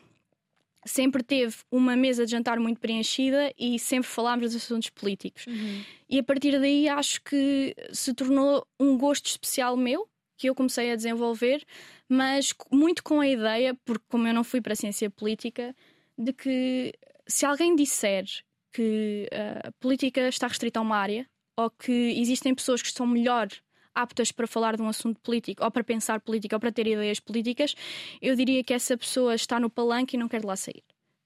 [0.85, 5.47] sempre teve uma mesa de jantar muito preenchida e sempre falámos dos assuntos políticos.
[5.47, 5.81] Uhum.
[6.07, 10.91] E a partir daí acho que se tornou um gosto especial meu, que eu comecei
[10.91, 11.65] a desenvolver,
[12.07, 15.75] mas muito com a ideia, porque como eu não fui para a ciência política,
[16.17, 16.93] de que
[17.27, 18.25] se alguém disser
[18.71, 23.47] que a política está restrita a uma área ou que existem pessoas que estão melhor
[23.95, 27.19] aptas para falar de um assunto político ou para pensar política ou para ter ideias
[27.19, 27.73] políticas,
[28.21, 30.83] eu diria que essa pessoa está no palanque e não quer de lá sair.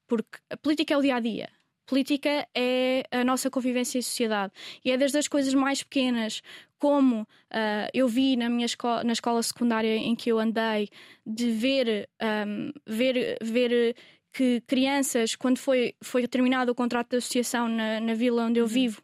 [0.07, 1.49] Porque a política é o dia a dia.
[1.87, 4.53] Política é a nossa convivência em sociedade
[4.85, 6.43] e é desde as coisas mais pequenas,
[6.77, 10.89] como uh, eu vi na minha escola, na escola secundária em que eu andei,
[11.25, 12.07] de ver,
[12.47, 13.95] um, ver, ver
[14.31, 18.65] que crianças, quando foi, foi terminado o contrato de associação na, na vila onde eu
[18.65, 18.69] uhum.
[18.69, 19.01] vivo,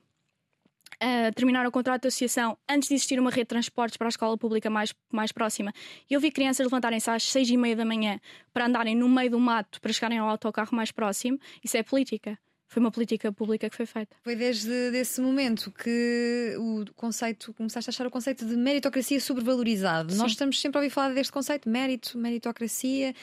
[0.95, 4.09] uh, terminaram o contrato de associação antes de existir uma rede de transportes para a
[4.09, 5.73] escola pública mais, mais próxima.
[6.09, 8.19] Eu vi crianças levantarem-se às seis e meia da manhã
[8.53, 11.39] para andarem no meio do mato para chegarem ao autocarro mais próximo.
[11.63, 12.37] Isso é política.
[12.67, 14.17] Foi uma política pública que foi feita.
[14.23, 20.11] Foi desde esse momento que o conceito, começaste a achar o conceito de meritocracia sobrevalorizado.
[20.11, 20.17] Sim.
[20.17, 23.13] Nós estamos sempre a ouvir falar deste conceito, mérito, meritocracia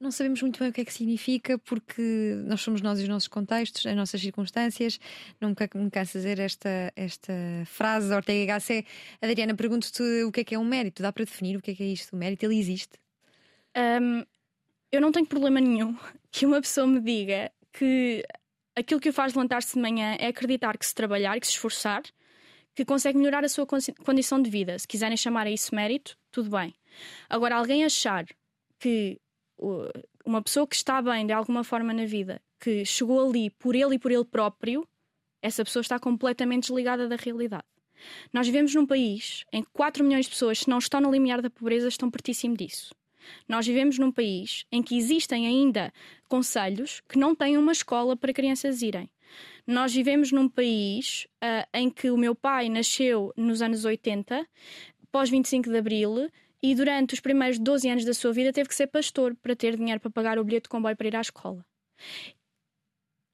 [0.00, 3.08] não sabemos muito bem o que é que significa, porque nós somos nós e os
[3.08, 5.00] nossos contextos, as nossas circunstâncias.
[5.40, 7.32] Nunca me canso de dizer esta, esta
[7.66, 8.86] frase da Ortega Gasset.
[9.20, 11.02] Adriana, pergunto-te o que é que é um mérito.
[11.02, 12.12] Dá para definir o que é que é isto?
[12.14, 12.92] O mérito, ele existe?
[13.76, 14.24] Um,
[14.92, 15.96] eu não tenho problema nenhum
[16.30, 18.24] que uma pessoa me diga que
[18.76, 22.02] aquilo que o faz levantar-se de manhã é acreditar que se trabalhar, que se esforçar,
[22.72, 24.78] que consegue melhorar a sua condição de vida.
[24.78, 26.72] Se quiserem chamar a isso mérito, tudo bem.
[27.28, 28.24] Agora, alguém achar
[28.78, 29.20] que
[30.24, 33.96] uma pessoa que está bem de alguma forma na vida, que chegou ali por ele
[33.96, 34.86] e por ele próprio,
[35.42, 37.64] essa pessoa está completamente desligada da realidade.
[38.32, 41.42] Nós vivemos num país em que 4 milhões de pessoas, se não estão no limiar
[41.42, 42.94] da pobreza, estão pertíssimo disso.
[43.48, 45.92] Nós vivemos num país em que existem ainda
[46.28, 49.10] conselhos que não têm uma escola para crianças irem.
[49.66, 54.46] Nós vivemos num país uh, em que o meu pai nasceu nos anos 80,
[55.12, 56.30] pós 25 de Abril,
[56.62, 59.76] e durante os primeiros 12 anos da sua vida teve que ser pastor para ter
[59.76, 61.64] dinheiro para pagar o bilhete de comboio para ir à escola.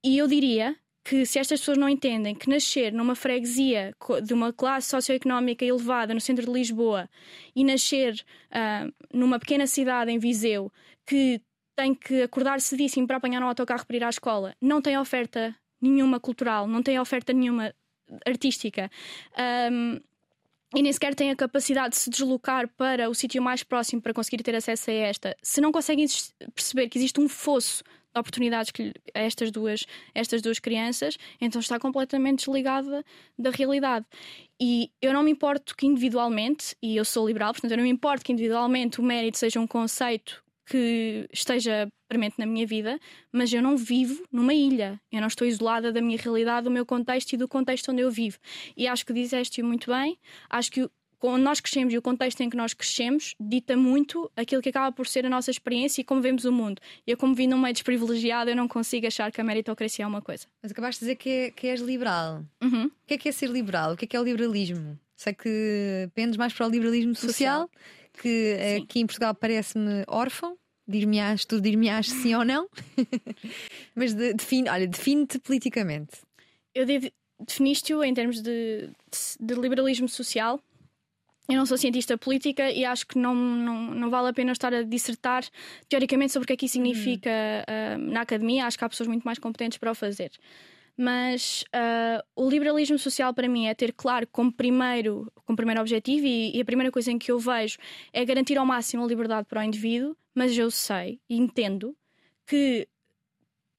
[0.02, 4.52] E eu diria que se estas pessoas não entendem que nascer numa freguesia de uma
[4.52, 7.08] classe socioeconómica elevada no centro de Lisboa
[7.54, 10.72] e nascer uh, numa pequena cidade em Viseu
[11.06, 11.40] que
[11.76, 15.54] tem que acordar cedíssimo para apanhar um autocarro para ir à escola, não tem oferta
[15.80, 17.74] nenhuma cultural, não tem oferta nenhuma
[18.26, 18.90] artística.
[19.70, 20.00] Um, ah,
[20.74, 24.12] e nem sequer têm a capacidade de se deslocar para o sítio mais próximo para
[24.12, 26.06] conseguir ter acesso a esta, se não conseguem
[26.54, 29.84] perceber que existe um fosso de oportunidades que, a estas duas,
[30.14, 33.04] estas duas crianças, então está completamente desligada
[33.36, 34.06] da realidade.
[34.60, 37.90] E eu não me importo que individualmente, e eu sou liberal, portanto, eu não me
[37.90, 43.00] importo que individualmente o mérito seja um conceito que esteja premente na minha vida,
[43.32, 45.00] mas eu não vivo numa ilha.
[45.10, 48.10] Eu não estou isolada da minha realidade, do meu contexto e do contexto onde eu
[48.10, 48.38] vivo.
[48.76, 50.16] E acho que disseste muito bem.
[50.48, 50.88] Acho que
[51.20, 54.92] onde nós crescemos e o contexto em que nós crescemos dita muito aquilo que acaba
[54.92, 56.80] por ser a nossa experiência e como vemos o mundo.
[57.04, 60.22] Eu, como vim num meio desprivilegiado, eu não consigo achar que a meritocracia é uma
[60.22, 60.46] coisa.
[60.62, 62.44] Mas acabaste de dizer que, é, que és liberal.
[62.62, 62.86] Uhum.
[62.86, 63.94] O que é que é ser liberal?
[63.94, 64.98] O que é que é o liberalismo?
[65.16, 67.62] Sei que pendes mais para o liberalismo social.
[67.62, 67.70] social
[68.20, 68.82] que Sim.
[68.82, 70.56] aqui em Portugal parece-me órfão.
[70.86, 72.68] Dir-me-ás, tu dir-me-ás sim ou não.
[73.94, 76.18] Mas de, define, olha, define-te politicamente.
[76.74, 76.86] Eu
[77.40, 78.90] definiste-o em termos de,
[79.40, 80.60] de, liberalismo social.
[81.48, 84.72] Eu não sou cientista política e acho que não, não, não vale a pena estar
[84.72, 85.44] a dissertar
[85.88, 88.66] teoricamente sobre o que é que isso significa uh, na academia.
[88.66, 90.32] Acho que há pessoas muito mais competentes para o fazer.
[90.96, 96.24] Mas uh, o liberalismo social para mim é ter claro como primeiro, como primeiro objetivo,
[96.26, 97.78] e, e, a primeira coisa em que eu vejo
[98.12, 101.96] é garantir ao máximo a liberdade para o indivíduo, mas eu sei e entendo
[102.46, 102.88] que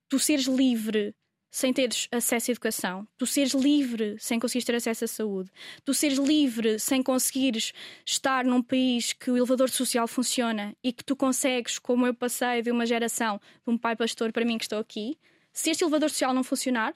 [0.09, 1.15] tu seres livre
[1.55, 5.49] sem teres acesso à educação, tu seres livre sem conseguires ter acesso à saúde,
[5.85, 7.71] tu seres livre sem conseguires
[8.05, 12.61] estar num país que o elevador social funciona e que tu consegues, como eu passei
[12.61, 15.17] de uma geração de um pai pastor para mim que estou aqui,
[15.53, 16.93] se este elevador social não funcionar,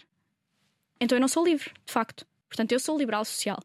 [0.99, 2.25] então eu não sou livre, de facto.
[2.47, 3.59] Portanto, eu sou liberal social.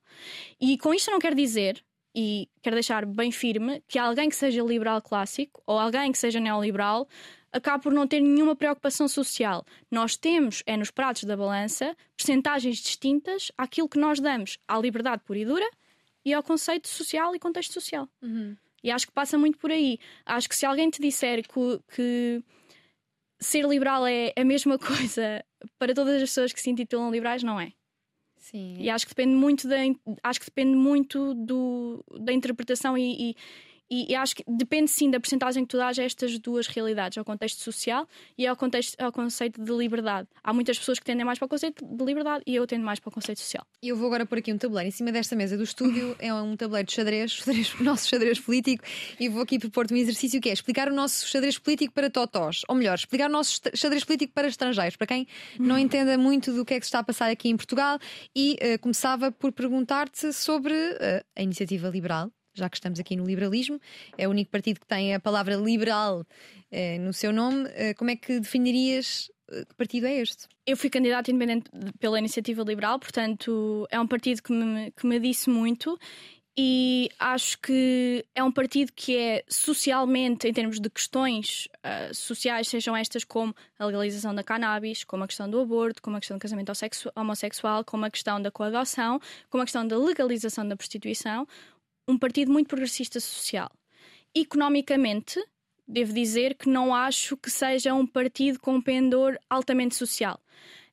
[0.61, 1.83] E com isto eu não quero dizer,
[2.15, 6.39] e quero deixar bem firme, que alguém que seja liberal clássico ou alguém que seja
[6.39, 7.09] neoliberal
[7.51, 9.65] acaba por não ter nenhuma preocupação social.
[9.91, 15.23] Nós temos, é nos pratos da balança, percentagens distintas àquilo que nós damos à liberdade
[15.25, 15.71] pura e dura
[16.25, 18.09] e ao conceito social e contexto social.
[18.21, 18.57] Uhum.
[18.83, 19.99] E acho que passa muito por aí.
[20.27, 22.45] Acho que se alguém te disser que, que
[23.45, 25.45] ser liberal é a mesma coisa
[25.79, 27.73] para todas as pessoas que se intitulam liberais, não é.
[28.37, 28.77] Sim.
[28.79, 29.77] E acho que depende muito da,
[30.23, 33.37] acho que depende muito do, da interpretação e, e
[33.91, 37.19] e, e, acho que depende sim da porcentagem que tu dás a estas duas realidades,
[37.19, 40.29] ao contexto social e ao, contexto, ao conceito de liberdade.
[40.43, 42.99] Há muitas pessoas que tendem mais para o conceito de liberdade e eu tendo mais
[42.99, 43.67] para o conceito social.
[43.83, 46.33] E eu vou agora pôr aqui um tabuleiro em cima desta mesa do estúdio, é
[46.33, 48.85] um tabuleiro de xadrez, xadrez nosso xadrez político,
[49.21, 52.63] e vou aqui propor-te um exercício que é explicar o nosso xadrez político para totós,
[52.69, 55.27] ou melhor, explicar o nosso xadrez político para estrangeiros, para quem
[55.59, 57.99] não entenda muito do que é que se está a passar aqui em Portugal,
[58.35, 63.25] e uh, começava por perguntar-te sobre uh, a iniciativa liberal já que estamos aqui no
[63.25, 63.81] liberalismo,
[64.17, 66.25] é o único partido que tem a palavra liberal
[66.71, 67.69] eh, no seu nome.
[67.75, 70.49] Eh, como é que definirias eh, que partido é este?
[70.67, 75.19] Eu fui candidata independente pela Iniciativa Liberal, portanto, é um partido que me, que me
[75.19, 75.99] disse muito
[76.57, 82.69] e acho que é um partido que é socialmente, em termos de questões uh, sociais,
[82.69, 86.39] sejam estas como a legalização da cannabis, como a questão do aborto, como a questão
[86.39, 86.71] do casamento
[87.17, 91.45] homossexual, como a questão da coadoção, como a questão da legalização da prostituição,
[92.09, 93.71] um partido muito progressista social.
[94.35, 95.43] Economicamente,
[95.87, 100.41] devo dizer que não acho que seja um partido com pendor altamente social.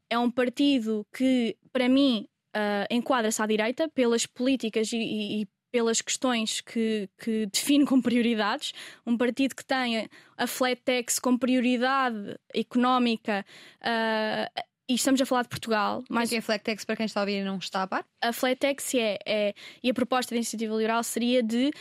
[0.10, 4.98] É um partido que, para mim, uh, enquadra-se à direita pelas políticas e,
[5.42, 8.74] e, pelas questões que, que define como prioridades.
[9.06, 13.46] Um partido que tem a flat tax como prioridade económica.
[13.82, 14.62] Uh,
[14.92, 16.04] e estamos a falar de Portugal.
[16.10, 17.88] Mas que é a flat tax para quem está a ouvir e não está a
[17.88, 18.06] par?
[18.22, 21.72] A flat tax é, é e a proposta da iniciativa liberal seria de,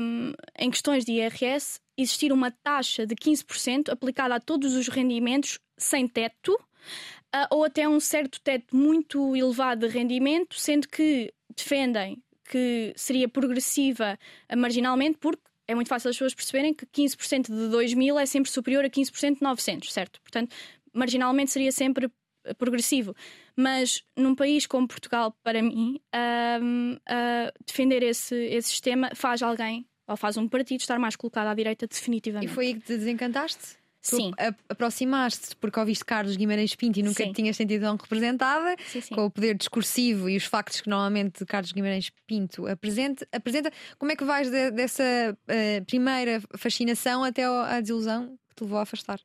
[0.00, 5.58] um, em questões de IRS, existir uma taxa de 15% aplicada a todos os rendimentos
[5.76, 12.22] sem teto, uh, ou até um certo teto muito elevado de rendimento, sendo que defendem
[12.48, 14.16] que seria progressiva
[14.56, 18.48] marginalmente, porque é muito fácil as pessoas perceberem que 15% de 2 mil é sempre
[18.48, 20.20] superior a 15% de 900, certo?
[20.20, 20.54] Portanto,
[20.94, 22.08] marginalmente seria sempre
[22.54, 23.14] progressivo.
[23.56, 29.86] Mas num país como Portugal, para mim, uh, uh, defender esse, esse sistema faz alguém,
[30.06, 32.50] ou faz um partido, estar mais colocado à direita definitivamente.
[32.50, 33.76] E foi aí que te desencantaste?
[34.00, 34.30] Sim.
[34.68, 37.32] Aproximaste porque ouviste Carlos Guimarães Pinto e nunca sim.
[37.32, 39.14] te tinhas sentido tão representada, sim, sim.
[39.14, 43.26] com o poder discursivo e os factos que normalmente Carlos Guimarães Pinto apresenta.
[43.32, 43.72] apresenta.
[43.98, 48.78] Como é que vais de, dessa uh, primeira fascinação até à desilusão que te levou
[48.78, 49.20] a afastar?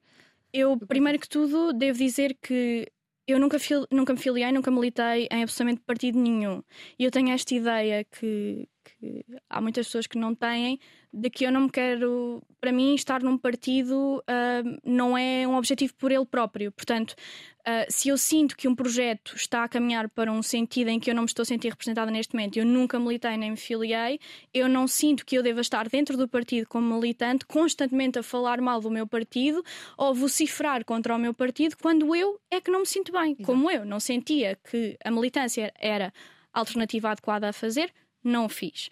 [0.52, 2.92] Eu, primeiro que tudo, devo dizer que
[3.32, 6.64] eu nunca, fil, nunca me filiei, nunca militei em absolutamente partido nenhum.
[6.98, 10.80] E eu tenho esta ideia que, que há muitas pessoas que não têm,
[11.14, 12.42] de que eu não me quero.
[12.60, 16.72] Para mim, estar num partido uh, não é um objetivo por ele próprio.
[16.72, 21.00] Portanto, uh, se eu sinto que um projeto está a caminhar para um sentido em
[21.00, 23.58] que eu não me estou a sentir representada neste momento, eu nunca militei nem me
[23.58, 24.20] filiei,
[24.54, 28.62] eu não sinto que eu deva estar dentro do partido como militante, constantemente a falar
[28.62, 29.64] mal do meu partido
[29.98, 33.32] ou vocifrar contra o meu partido, quando eu é que não me sinto bem.
[33.32, 33.44] Exato.
[33.44, 36.14] Como eu não sentia que a militância era
[36.54, 37.92] a alternativa adequada a fazer,
[38.24, 38.90] não fiz.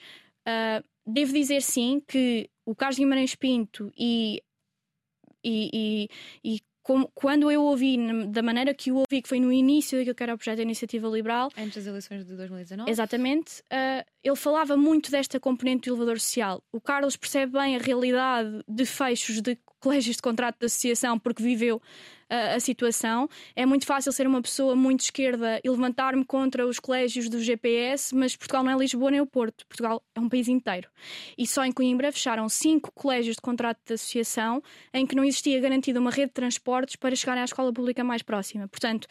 [0.47, 4.41] Uh, devo dizer sim que o Carlos Guimarães Pinto e,
[5.43, 6.09] e, e,
[6.43, 6.59] e
[6.89, 7.97] como, quando eu ouvi,
[8.29, 10.63] da maneira que o ouvi, que foi no início daquilo que era o projeto da
[10.63, 11.51] Iniciativa Liberal.
[11.55, 12.89] Antes das eleições de 2019.
[12.89, 13.61] Exatamente.
[13.61, 16.63] Uh, ele falava muito desta componente do elevador social.
[16.71, 21.41] O Carlos percebe bem a realidade de fechos de colégios de contrato de associação porque
[21.41, 21.81] viveu
[22.29, 23.27] a, a situação.
[23.55, 28.15] É muito fácil ser uma pessoa muito esquerda e levantar-me contra os colégios do GPS,
[28.15, 29.65] mas Portugal não é Lisboa nem o Porto.
[29.67, 30.89] Portugal é um país inteiro.
[31.37, 34.61] E só em Coimbra fecharam cinco colégios de contrato de associação
[34.93, 38.21] em que não existia garantida uma rede de transportes para chegarem à escola pública mais
[38.21, 38.67] próxima.
[38.67, 39.07] Portanto,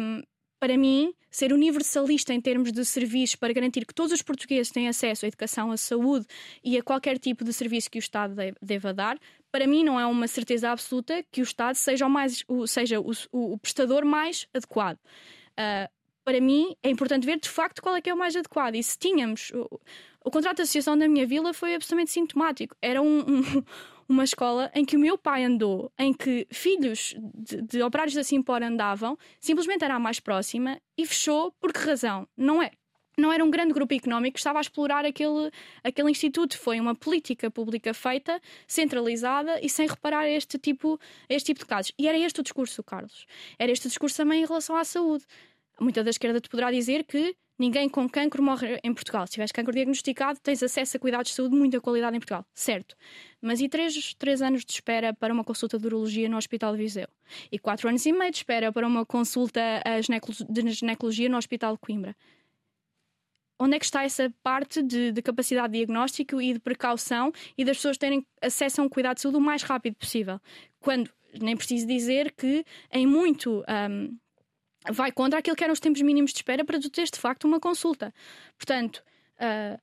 [0.00, 0.22] um,
[0.60, 4.88] para mim, ser universalista em termos de serviços para garantir que todos os portugueses têm
[4.88, 6.26] acesso à educação, à saúde
[6.62, 9.18] e a qualquer tipo de serviço que o Estado deva dar,
[9.50, 13.00] para mim não é uma certeza absoluta que o Estado seja o, mais, o, seja
[13.00, 14.98] o, o, o prestador mais adequado.
[15.52, 15.90] Uh,
[16.24, 18.74] para mim é importante ver de facto qual é que é o mais adequado.
[18.74, 19.50] E se tínhamos.
[19.54, 19.80] O,
[20.22, 22.76] o contrato de associação da minha vila foi absolutamente sintomático.
[22.82, 23.64] Era um, um,
[24.10, 28.24] uma escola em que o meu pai andou, em que filhos de, de operários da
[28.24, 32.26] Simpor andavam, simplesmente era a mais próxima e fechou por que razão?
[32.36, 32.72] Não é
[33.16, 35.50] não era um grande grupo económico que estava a explorar aquele,
[35.84, 36.56] aquele instituto.
[36.56, 40.98] Foi uma política pública feita, centralizada e sem reparar este tipo,
[41.28, 41.92] este tipo de casos.
[41.98, 43.26] E era este o discurso, Carlos.
[43.58, 45.26] Era este o discurso também em relação à saúde.
[45.78, 49.26] Muita da esquerda te poderá dizer que ninguém com cancro morre em Portugal.
[49.26, 52.44] Se tiveres cancro diagnosticado, tens acesso a cuidados de saúde de muita qualidade em Portugal.
[52.54, 52.96] Certo.
[53.40, 56.78] Mas e três, três anos de espera para uma consulta de urologia no Hospital de
[56.78, 57.06] Viseu?
[57.52, 59.60] E quatro anos e meio de espera para uma consulta
[60.48, 62.16] de ginecologia no Hospital de Coimbra?
[63.62, 67.62] onde é que está essa parte de, de, capacidade de diagnóstico e de precaução e
[67.62, 70.40] das pessoas terem acesso a um cuidado de saúde o mais rápido possível?
[70.80, 73.62] Quando nem preciso dizer que em muito.
[73.68, 74.16] Um,
[74.90, 77.44] vai contra aquilo que eram os tempos mínimos de espera para tu teres de facto
[77.44, 78.14] uma consulta.
[78.56, 79.02] Portanto,
[79.36, 79.80] uh,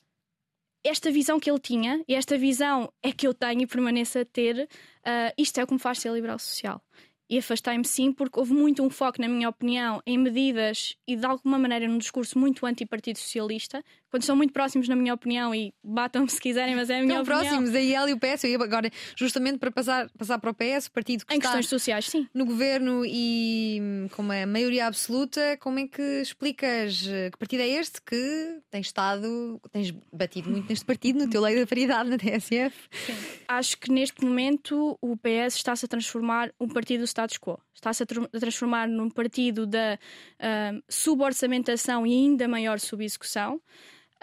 [0.84, 4.26] esta visão que ele tinha, e esta visão é que eu tenho e permaneço a
[4.26, 6.82] ter, uh, isto é o que me faz ser liberal social
[7.30, 11.26] e afastei-me sim, porque houve muito um foco, na minha opinião, em medidas e de
[11.26, 15.74] alguma maneira num discurso muito anti-Partido Socialista, quando são muito próximos, na minha opinião, e
[15.84, 17.58] batam-me se quiserem, mas é a minha Estão opinião.
[17.58, 20.88] próximos, a IEL e o PS, e agora, justamente para passar, passar para o PS,
[20.88, 22.28] o partido que em está questões sociais, sim.
[22.34, 27.62] no governo e hum, com uma maioria absoluta, como é que explicas eh, que partido
[27.62, 32.10] é este que tens estado, tens batido muito neste partido, no teu lei da paridade
[32.10, 32.76] na TSF?
[32.92, 33.14] Sim.
[33.48, 37.60] Acho que neste momento o PS está-se a transformar um partido do status quo.
[37.78, 38.06] Está-se a,
[38.40, 40.00] transformar num partido da
[40.40, 43.62] uh, suborçamentação e ainda maior subexecução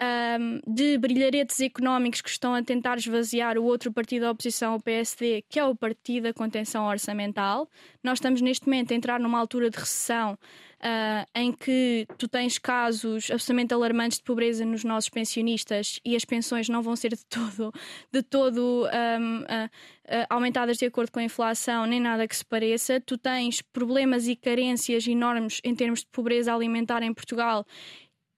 [0.01, 4.81] um, de brilharetes económicos que estão a tentar esvaziar o outro partido da oposição, o
[4.81, 7.69] PSD, que é o partido da contenção orçamental.
[8.03, 10.37] Nós estamos neste momento a entrar numa altura de recessão
[10.75, 16.25] Uh, em que tu tens casos absolutamente alarmantes de pobreza nos nossos pensionistas e as
[16.25, 17.73] pensões não vão ser de todo,
[18.11, 22.45] de todo um, uh, uh, aumentadas de acordo com a inflação, nem nada que se
[22.45, 22.99] pareça.
[22.99, 27.65] Tu tens problemas e carências enormes em termos de pobreza alimentar em Portugal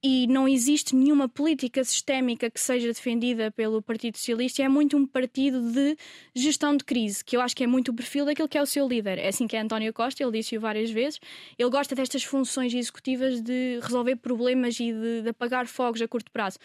[0.04, 4.62] e não existe nenhuma política sistémica que seja defendida pelo Partido Socialista.
[4.62, 5.98] É muito um partido de
[6.36, 8.66] gestão de crise, que eu acho que é muito o perfil daquilo que é o
[8.66, 9.18] seu líder.
[9.18, 11.20] É assim que é António Costa, ele disse-o várias vezes.
[11.58, 16.32] Ele gosta destas funções executivas de resolver problemas e de, de apagar fogos a curto
[16.32, 16.60] prazo.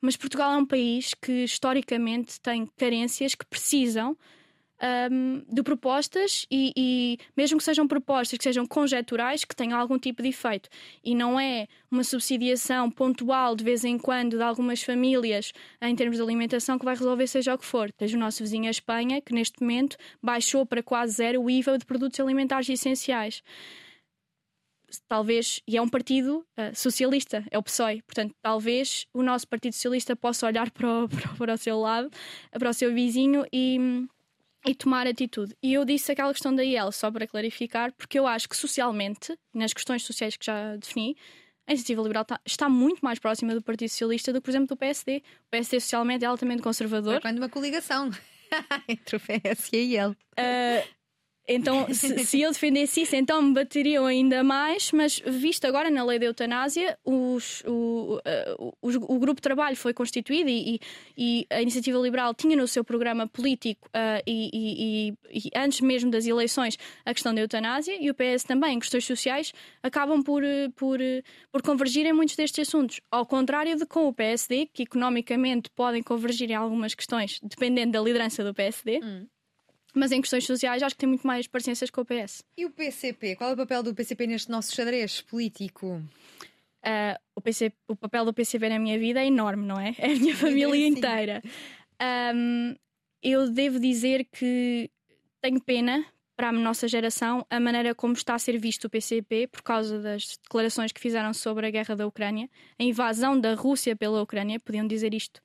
[0.00, 4.16] Mas Portugal é um país que historicamente tem carências que precisam
[5.10, 9.98] um, de propostas e, e, mesmo que sejam propostas que sejam conjecturais, que tenham algum
[9.98, 10.68] tipo de efeito.
[11.02, 16.16] E não é uma subsidiação pontual de vez em quando de algumas famílias em termos
[16.16, 17.90] de alimentação que vai resolver seja o que for.
[17.92, 21.78] Tens o nosso vizinho a Espanha, que neste momento baixou para quase zero o IVA
[21.78, 23.42] de produtos alimentares essenciais
[25.08, 29.72] talvez, e é um partido uh, socialista, é o PSOE, portanto, talvez o nosso Partido
[29.72, 32.10] Socialista possa olhar para o, para o seu lado,
[32.52, 34.06] para o seu vizinho e,
[34.66, 35.56] e tomar atitude.
[35.62, 39.38] E eu disse aquela questão da IEL, só para clarificar, porque eu acho que socialmente,
[39.54, 41.16] nas questões sociais que já defini,
[41.66, 44.68] a iniciativa liberal está, está, muito mais próxima do Partido Socialista do que, por exemplo,
[44.68, 45.18] do PSD.
[45.18, 47.20] O PSD socialmente é altamente conservador.
[47.20, 48.10] Quando uma coligação
[48.88, 50.10] entre o PS e a IEL.
[50.10, 50.96] Uh,
[51.48, 56.04] então, se, se, eu defendesse isso, então me bateriam ainda mais, mas visto agora na
[56.04, 60.80] lei da eutanásia, os, o, uh, o, o, grupo de trabalho foi constituído e,
[61.16, 66.26] e, a Iniciativa Liberal tinha no seu programa político uh, e, e, antes mesmo das
[66.26, 70.42] eleições a questão da eutanásia e o PS também, em questões sociais, acabam por,
[70.74, 70.98] por,
[71.52, 73.00] por convergir em muitos destes assuntos.
[73.10, 78.00] Ao contrário de com o PSD, que economicamente podem convergir em algumas questões, dependendo da
[78.00, 79.00] liderança do PSD.
[79.02, 79.26] Hum
[79.96, 82.44] mas em questões sociais acho que tem muito mais parecenças com o PS.
[82.56, 83.34] E o PCP?
[83.34, 86.02] Qual é o papel do PCP neste nosso xadrez político?
[86.84, 89.94] Uh, o, PC, o papel do PCP na minha vida é enorme, não é?
[89.98, 91.42] É a minha família inteira.
[92.34, 92.76] Um,
[93.22, 94.90] eu devo dizer que
[95.40, 96.04] tenho pena
[96.36, 99.98] para a nossa geração a maneira como está a ser visto o PCP por causa
[99.98, 104.60] das declarações que fizeram sobre a guerra da Ucrânia, a invasão da Rússia pela Ucrânia,
[104.60, 105.40] podiam dizer isto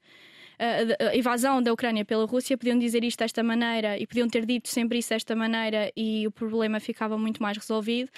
[1.00, 4.70] a invasão da Ucrânia pela Rússia, podiam dizer isto desta maneira e podiam ter dito
[4.70, 8.10] sempre isso desta maneira e o problema ficava muito mais resolvido.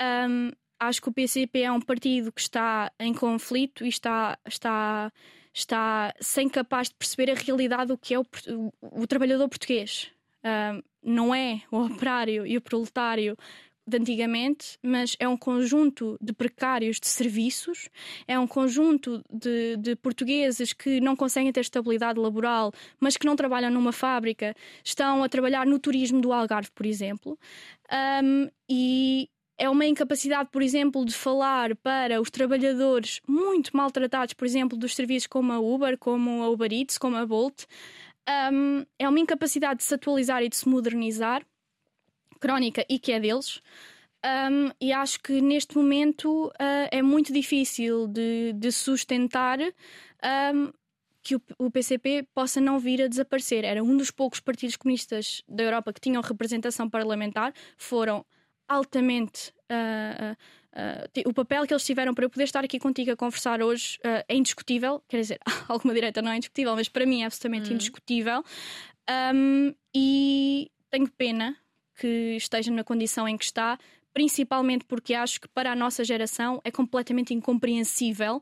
[0.00, 5.12] Um, acho que o PCP é um partido que está em conflito e está, está,
[5.52, 10.10] está sem capaz de perceber a realidade do que é o, o, o trabalhador português.
[10.44, 13.36] Um, não é o operário e o proletário
[13.98, 17.88] de antigamente, mas é um conjunto de precários de serviços,
[18.26, 23.36] é um conjunto de, de, portugueses que não conseguem ter estabilidade laboral, mas que não
[23.36, 27.38] trabalham numa fábrica, estão a trabalhar no turismo do Algarve, por exemplo,
[28.22, 29.28] um, e
[29.58, 34.94] é uma incapacidade, por exemplo, de falar para os trabalhadores muito maltratados, por exemplo, dos
[34.94, 37.64] serviços como a Uber, como a Uber Eats, como a Bolt.
[38.52, 41.44] Um, é uma incapacidade de se atualizar e de se modernizar
[42.42, 43.62] crónica e que é deles.
[44.24, 50.72] Um, e acho que neste momento uh, é muito difícil de, de sustentar um,
[51.22, 53.64] que o, o, PCP possa não vir a desaparecer.
[53.64, 58.24] Era um dos poucos partidos comunistas da Europa que tinham representação parlamentar, foram
[58.68, 59.52] altamente.
[59.70, 63.60] Uh, uh, o papel que eles tiveram para eu poder estar aqui contigo a conversar
[63.60, 65.02] hoje é indiscutível.
[65.08, 65.38] Quer dizer,
[65.68, 67.74] alguma direita não é indiscutível, mas para mim é absolutamente hum.
[67.74, 68.44] indiscutível.
[69.34, 71.56] Um, e tenho pena
[72.02, 73.78] que esteja na condição em que está,
[74.12, 78.38] principalmente porque acho que para a nossa geração é completamente incompreensível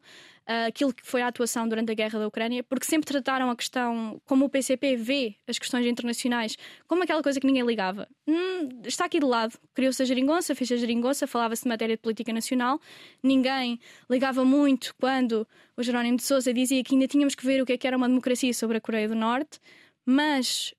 [0.49, 3.55] uh, aquilo que foi a atuação durante a guerra da Ucrânia, porque sempre trataram a
[3.55, 6.57] questão, como o PCP vê as questões internacionais,
[6.89, 8.09] como aquela coisa que ninguém ligava.
[8.27, 12.03] Hum, está aqui de lado, criou-se a geringonça, fez a geringonça, falava-se de matéria de
[12.03, 12.81] política nacional,
[13.23, 15.47] ninguém ligava muito quando
[15.77, 17.97] o Jerónimo de Sousa dizia que ainda tínhamos que ver o que, é que era
[17.97, 19.61] uma democracia sobre a Coreia do Norte,
[20.07, 20.75] mas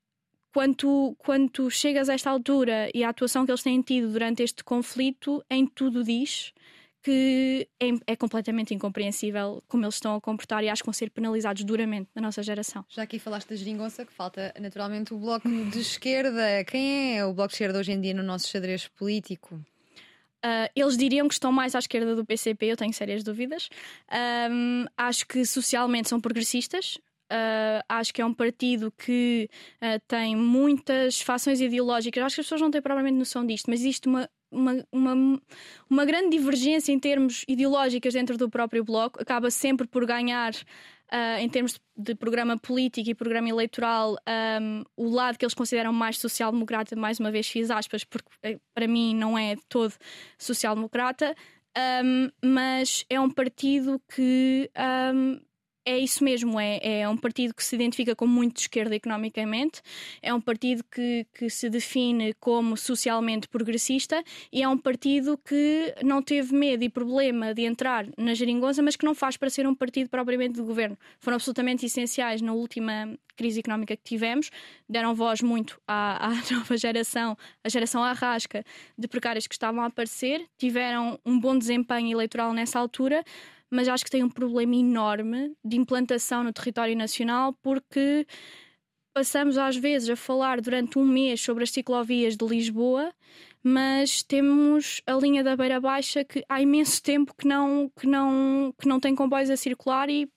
[0.54, 4.12] quando tu, quando tu chegas a esta altura e a atuação que eles têm tido
[4.12, 6.54] durante este conflito, em tudo diz
[7.04, 11.10] que é, é, completamente incompreensível como eles estão a comportar e acho que vão ser
[11.10, 12.86] penalizados duramente na nossa geração.
[12.90, 16.64] Já aqui falaste da geringonça, que falta naturalmente o bloco de esquerda.
[16.66, 19.56] Quem é o bloco de esquerda hoje em dia no nosso xadrez político?
[20.44, 23.70] Uh, eles diriam que estão mais à esquerda do PCP, eu tenho sérias dúvidas.
[24.52, 26.98] Um, acho que socialmente são progressistas,
[27.32, 29.50] Uh, acho que é um partido que
[29.82, 32.22] uh, tem muitas fações ideológicas.
[32.22, 35.42] Acho que as pessoas não têm propriamente noção disto, mas existe uma, uma, uma,
[35.90, 39.22] uma grande divergência em termos ideológicos dentro do próprio Bloco.
[39.22, 40.54] Acaba sempre por ganhar.
[41.14, 44.16] Uh, em termos de programa político e programa eleitoral,
[44.62, 48.58] um, o lado que eles consideram mais social-democrata, mais uma vez fiz aspas, porque eh,
[48.74, 49.94] para mim não é todo
[50.38, 51.36] social-democrata,
[52.06, 54.72] um, mas é um partido que
[55.14, 55.38] um,
[55.86, 59.82] é isso mesmo, é, é um partido que se identifica como muito de esquerda economicamente,
[60.22, 65.96] é um partido que, que se define como socialmente progressista e é um partido que
[66.04, 69.66] não teve medo e problema de entrar na geringonça, mas que não faz para ser
[69.68, 70.98] um partido propriamente de governo.
[71.20, 74.52] Foram absolutamente essenciais na última crise económica que tivemos,
[74.88, 78.64] deram voz muito à, à nova geração, a geração arrasca
[78.96, 83.24] de precários que estavam a aparecer, tiveram um bom desempenho eleitoral nessa altura
[83.72, 88.28] mas acho que tem um problema enorme de implantação no território nacional porque
[89.14, 93.14] passamos às vezes a falar durante um mês sobre as ciclovias de Lisboa,
[93.64, 98.74] mas temos a linha da Beira Baixa que há imenso tempo que não, que não,
[98.78, 100.30] que não tem comboios a circular e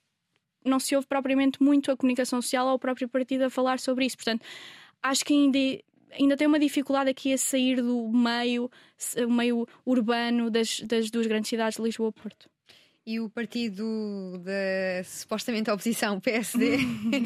[0.65, 4.07] não se ouve propriamente muito a comunicação social ou o próprio partido a falar sobre
[4.07, 4.17] isso.
[4.17, 4.45] Portanto,
[5.03, 5.83] acho que ainda
[6.19, 8.71] ainda tem uma dificuldade aqui a sair do meio,
[9.29, 12.54] meio urbano das, das duas grandes cidades de Lisboa e Porto.
[13.07, 16.79] E o partido da supostamente oposição, PSD,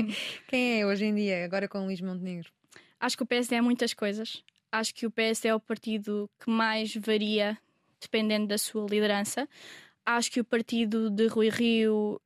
[0.49, 2.51] quem é hoje em dia, agora com Luís Montenegro?
[2.99, 4.43] Acho que o PSD é muitas coisas.
[4.73, 7.57] Acho que o PSD é o partido que mais varia
[8.01, 9.49] dependendo da sua liderança.
[10.05, 12.21] Acho que o partido de Rui Rio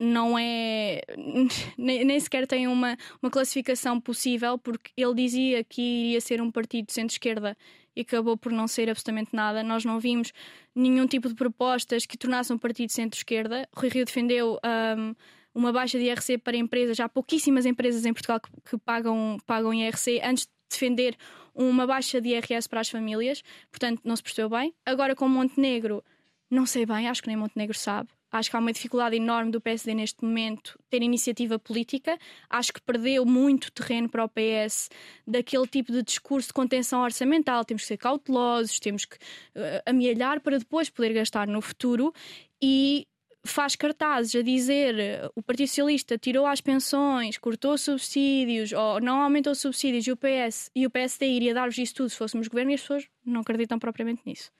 [0.00, 1.02] não é.
[1.78, 6.50] nem, nem sequer tem uma, uma classificação possível, porque ele dizia que iria ser um
[6.50, 7.56] partido de centro-esquerda
[7.94, 9.62] e acabou por não ser absolutamente nada.
[9.62, 10.32] Nós não vimos
[10.74, 13.68] nenhum tipo de propostas que tornassem um partido centro-esquerda.
[13.74, 15.14] Rui Rio defendeu um,
[15.54, 19.74] uma baixa de IRC para empresas, há pouquíssimas empresas em Portugal que, que pagam, pagam
[19.74, 21.16] IRC, antes de defender
[21.54, 24.74] uma baixa de IRS para as famílias, portanto não se percebeu bem.
[24.86, 26.02] Agora com Montenegro,
[26.50, 28.08] não sei bem, acho que nem Montenegro sabe.
[28.32, 32.18] Acho que há uma dificuldade enorme do PSD neste momento ter iniciativa política.
[32.48, 34.88] Acho que perdeu muito terreno para o PS
[35.26, 37.62] daquele tipo de discurso de contenção orçamental.
[37.62, 42.12] Temos que ser cautelosos, temos que uh, amealhar para depois poder gastar no futuro.
[42.60, 43.06] E
[43.44, 49.54] faz cartazes a dizer o Partido Socialista tirou as pensões, cortou subsídios ou não aumentou
[49.54, 52.74] subsídios e o PS e o PSD iria dar-vos isso tudo se fôssemos governo e
[52.74, 54.50] as pessoas não acreditam propriamente nisso.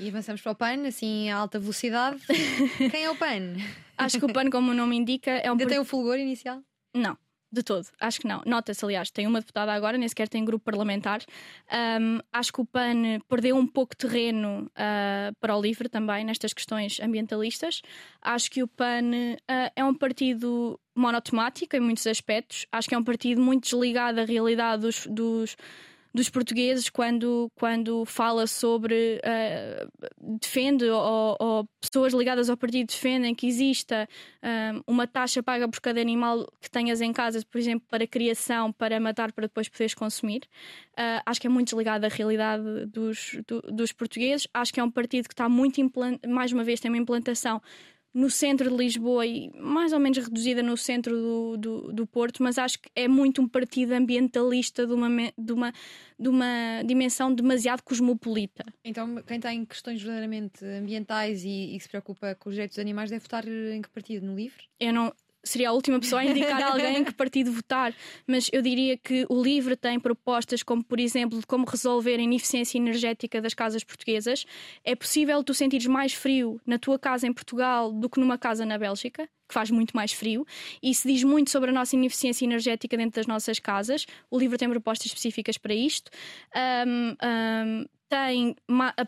[0.00, 2.22] E avançamos para o PAN, assim, a alta velocidade.
[2.90, 3.54] Quem é o PAN?
[3.98, 5.52] Acho que o PAN, como o nome indica, é um.
[5.52, 6.62] Ainda tem o fulgor inicial?
[6.94, 7.18] Não.
[7.52, 8.42] De todo, acho que não.
[8.46, 11.20] Nota-se, aliás, tem uma deputada agora, nem sequer tem grupo parlamentar.
[12.00, 16.52] Um, acho que o PAN perdeu um pouco terreno uh, para o LIVRE também nestas
[16.52, 17.82] questões ambientalistas.
[18.22, 22.66] Acho que o PAN uh, é um partido monotemático em muitos aspectos.
[22.70, 25.56] Acho que é um partido muito desligado da realidade dos, dos
[26.12, 33.34] dos portugueses quando, quando fala sobre uh, defende ou, ou, pessoas ligadas ao partido defendem
[33.34, 34.08] que exista
[34.42, 38.72] uh, uma taxa paga por cada animal que tenhas em casa, por exemplo, para criação,
[38.72, 40.42] para matar, para depois poderes consumir.
[40.92, 44.46] Uh, acho que é muito desligado da realidade dos, do, dos portugueses.
[44.52, 45.80] Acho que é um partido que está muito
[46.28, 47.60] mais uma vez tem uma implantação
[48.12, 52.42] no centro de Lisboa e mais ou menos reduzida no centro do, do, do, Porto,
[52.42, 55.08] mas acho que é muito um partido ambientalista de uma,
[55.38, 55.72] de uma,
[56.18, 58.64] de uma dimensão demasiado cosmopolita.
[58.84, 63.10] Então, quem tem questões verdadeiramente ambientais e, e se preocupa com os direitos dos animais
[63.10, 64.26] deve votar em que partido?
[64.26, 64.68] No LIVRE?
[64.80, 65.12] Eu não,
[65.42, 67.94] seria a última pessoa a indicar alguém em que partido votar,
[68.26, 72.22] mas eu diria que o LIVRE tem propostas como, por exemplo, de como resolver a
[72.22, 74.44] ineficiência energética das casas portuguesas.
[74.84, 78.64] É possível tu sentires mais frio na tua casa em Portugal do que numa casa
[78.66, 80.46] na Bélgica, que faz muito mais frio,
[80.82, 84.06] e se diz muito sobre a nossa ineficiência energética dentro das nossas casas.
[84.30, 86.10] O LIVRE tem propostas específicas para isto.
[86.86, 88.56] Um, um, tem,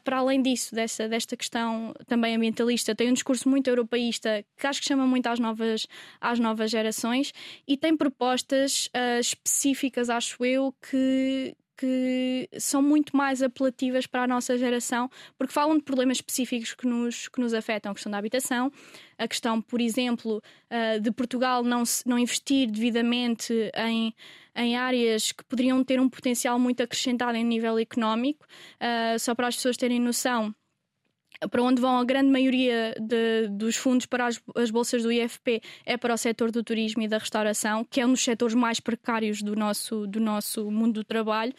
[0.04, 4.80] para além disso, dessa, desta questão também ambientalista, tem um discurso muito europeísta que acho
[4.80, 5.88] que chama muito às novas,
[6.20, 7.34] às novas gerações
[7.66, 14.26] e tem propostas uh, específicas, acho eu, que, que são muito mais apelativas para a
[14.28, 18.18] nossa geração, porque falam de problemas específicos que nos, que nos afetam, a questão da
[18.18, 18.70] habitação,
[19.18, 24.14] a questão, por exemplo, uh, de Portugal não, não investir devidamente em
[24.54, 28.46] em áreas que poderiam ter um potencial muito acrescentado em nível económico.
[28.74, 30.54] Uh, só para as pessoas terem noção,
[31.50, 35.60] para onde vão a grande maioria de, dos fundos para as, as, bolsas do IFP
[35.84, 38.80] é para o setor do turismo e da restauração, que é um dos setores mais
[38.80, 41.52] precários do nosso, do nosso mundo do trabalho,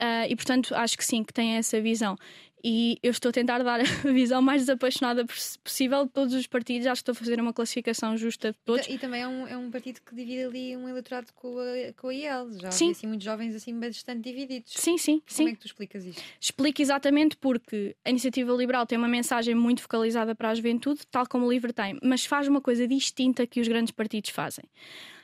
[0.00, 2.16] uh, e portanto acho que sim, que tem essa visão
[2.64, 5.24] e eu estou a tentar dar a visão mais desapaixonada
[5.62, 6.86] possível de todos os partidos.
[6.86, 8.86] Acho que estou a fazer uma classificação justa de todos.
[8.88, 12.08] E também é um, é um partido que divide ali um eleitorado com a, com
[12.08, 12.52] a IEL.
[12.60, 12.92] Já sim.
[12.92, 14.72] assim muitos jovens assim bastante divididos.
[14.76, 15.20] Sim, sim.
[15.20, 15.48] Como sim.
[15.48, 16.22] é que tu explicas isto?
[16.40, 21.26] Explico exatamente porque a Iniciativa Liberal tem uma mensagem muito focalizada para a juventude, tal
[21.26, 24.64] como o LIVRE tem, mas faz uma coisa distinta que os grandes partidos fazem.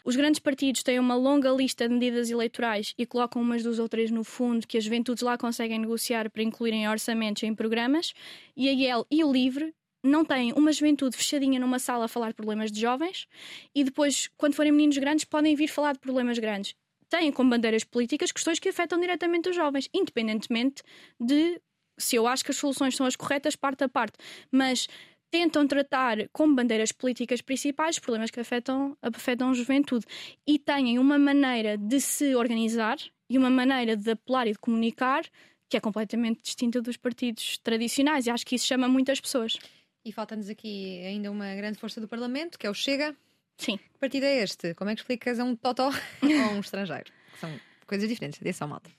[0.08, 3.86] Os grandes partidos têm uma longa lista de medidas eleitorais e colocam umas duas ou
[3.86, 8.14] três no fundo que as juventudes lá conseguem negociar para incluírem orçamentos em programas,
[8.56, 12.32] e a IEL e o LIVRE não têm uma juventude fechadinha numa sala a falar
[12.32, 13.26] problemas de jovens
[13.74, 16.74] e depois, quando forem meninos grandes, podem vir falar de problemas grandes.
[17.10, 20.82] Têm como bandeiras políticas questões que afetam diretamente os jovens, independentemente
[21.20, 21.60] de
[21.98, 24.16] se eu acho que as soluções são as corretas, parte a parte.
[24.50, 24.88] Mas
[25.30, 30.06] tentam tratar como bandeiras políticas principais problemas que afetam, afetam a juventude
[30.46, 32.96] e têm uma maneira de se organizar
[33.28, 35.24] e uma maneira de apelar e de comunicar
[35.68, 39.58] que é completamente distinta dos partidos tradicionais e acho que isso chama muitas pessoas.
[40.04, 43.14] E falta-nos aqui ainda uma grande força do Parlamento, que é o Chega.
[43.58, 43.76] Sim.
[43.76, 44.72] Que partido é este?
[44.74, 45.90] Como é que explicas a um totó
[46.22, 47.12] ou a um estrangeiro?
[47.38, 47.50] São
[47.86, 48.90] coisas diferentes, atenção, malta.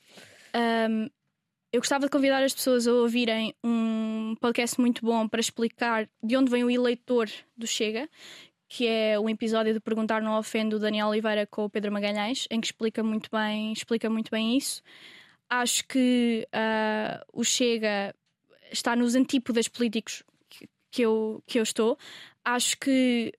[0.56, 1.10] Um,
[1.72, 6.36] eu gostava de convidar as pessoas a ouvirem um podcast muito bom para explicar de
[6.36, 8.10] onde vem o eleitor do Chega,
[8.68, 12.48] que é o episódio de Perguntar Não Ofendo do Daniel Oliveira com o Pedro Magalhães,
[12.50, 14.82] em que explica muito bem, explica muito bem isso.
[15.48, 18.16] Acho que uh, o Chega
[18.72, 20.24] está nos antípodas políticos
[20.92, 21.98] que, eu, que eu estou.
[22.44, 23.32] Acho que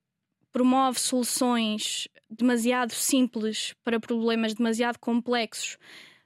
[0.52, 5.78] promove soluções demasiado simples para problemas demasiado complexos,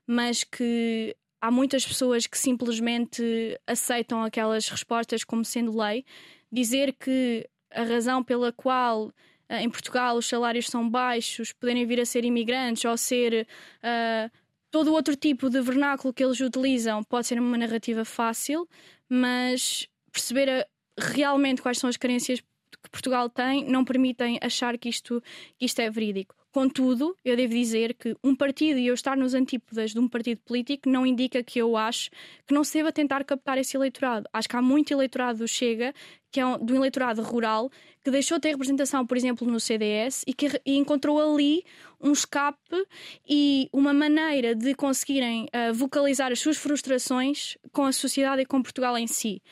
[0.07, 6.03] mas que há muitas pessoas que simplesmente aceitam aquelas respostas como sendo lei.
[6.51, 9.13] Dizer que a razão pela qual uh,
[9.61, 13.47] em Portugal os salários são baixos, poderem vir a ser imigrantes ou ser
[13.83, 14.31] uh,
[14.71, 18.67] todo outro tipo de vernáculo que eles utilizam, pode ser uma narrativa fácil,
[19.07, 20.67] mas perceber a,
[20.99, 25.23] realmente quais são as carências que Portugal tem não permitem achar que isto,
[25.59, 26.35] que isto é verídico.
[26.55, 30.41] Contudo, eu devo dizer que um partido e eu estar nos antípodas de um partido
[30.43, 32.11] político não indica que eu acho
[32.47, 34.29] que não se deva tentar captar esse eleitorado.
[34.33, 35.93] Acho que há muito eleitorado do Chega,
[36.31, 37.69] que é um, do eleitorado rural,
[38.05, 41.65] que deixou de ter representação, por exemplo, no CDS e que e encontrou ali
[42.01, 42.87] um escape
[43.29, 48.63] e uma maneira de conseguirem uh, vocalizar as suas frustrações com a sociedade e com
[48.63, 49.43] Portugal em si.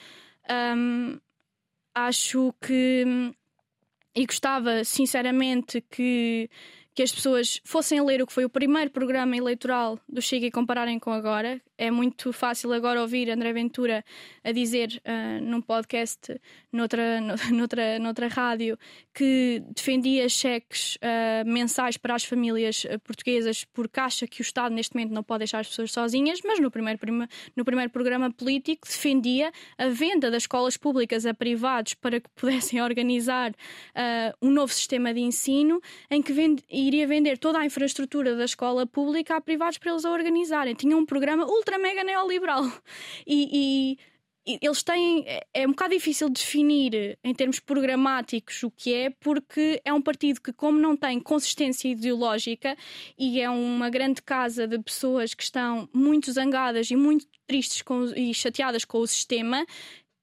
[0.48, 1.18] Um,
[1.92, 3.34] acho que.
[4.14, 6.50] E gostava, sinceramente, que
[6.94, 10.50] que as pessoas fossem ler o que foi o primeiro programa eleitoral do Chega e
[10.50, 11.60] compararem com agora.
[11.78, 14.04] É muito fácil agora ouvir André Ventura
[14.44, 16.38] a dizer uh, num podcast,
[16.70, 17.20] noutra,
[17.50, 18.78] noutra, noutra rádio,
[19.14, 24.74] que defendia cheques uh, mensais para as famílias ah, portuguesas porque acha que o Estado
[24.74, 26.98] neste momento não pode deixar as pessoas sozinhas, mas no primeiro,
[27.56, 32.80] no primeiro programa político defendia a venda das escolas públicas a privados para que pudessem
[32.82, 38.36] organizar uh, um novo sistema de ensino em que vende, iria vender toda a infraestrutura
[38.36, 40.74] da escola pública a privados para eles a organizarem.
[40.74, 42.64] Tinha um programa ultra mega neoliberal.
[43.26, 43.96] E,
[44.44, 45.24] e, e eles têm.
[45.26, 50.02] É, é um bocado difícil definir em termos programáticos o que é, porque é um
[50.02, 52.76] partido que, como não tem consistência ideológica
[53.16, 58.04] e é uma grande casa de pessoas que estão muito zangadas e muito tristes com,
[58.16, 59.64] e chateadas com o sistema,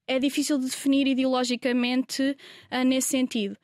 [0.06, 2.36] é difícil de definir ideologicamente
[2.72, 3.56] uh, nesse sentido.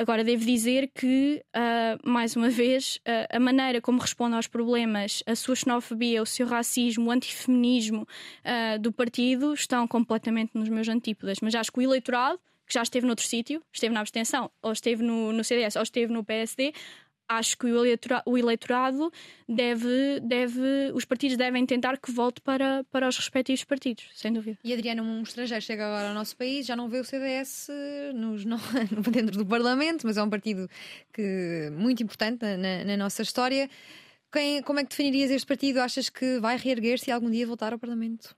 [0.00, 5.24] Agora, devo dizer que, uh, mais uma vez, uh, a maneira como responde aos problemas,
[5.26, 8.02] a sua xenofobia, o seu racismo, o antifeminismo
[8.44, 11.38] uh, do partido estão completamente nos meus antípodas.
[11.42, 15.02] Mas acho que o eleitorado, que já esteve noutro sítio, esteve na abstenção, ou esteve
[15.02, 16.72] no, no CDS, ou esteve no PSD,
[17.28, 19.12] acho que o eleitorado,
[19.48, 24.58] deve, deve, os partidos devem tentar que volte para, para os respectivos partidos, sem dúvida.
[24.64, 27.68] E Adriana, um estrangeiro chega agora ao nosso país, já não vê o CDS
[28.14, 28.58] nos, não,
[29.12, 30.68] dentro do Parlamento, mas é um partido
[31.12, 33.68] que, muito importante na, na nossa história.
[34.32, 35.80] Quem, como é que definirias este partido?
[35.80, 38.36] Achas que vai reerguer-se e algum dia voltar ao Parlamento?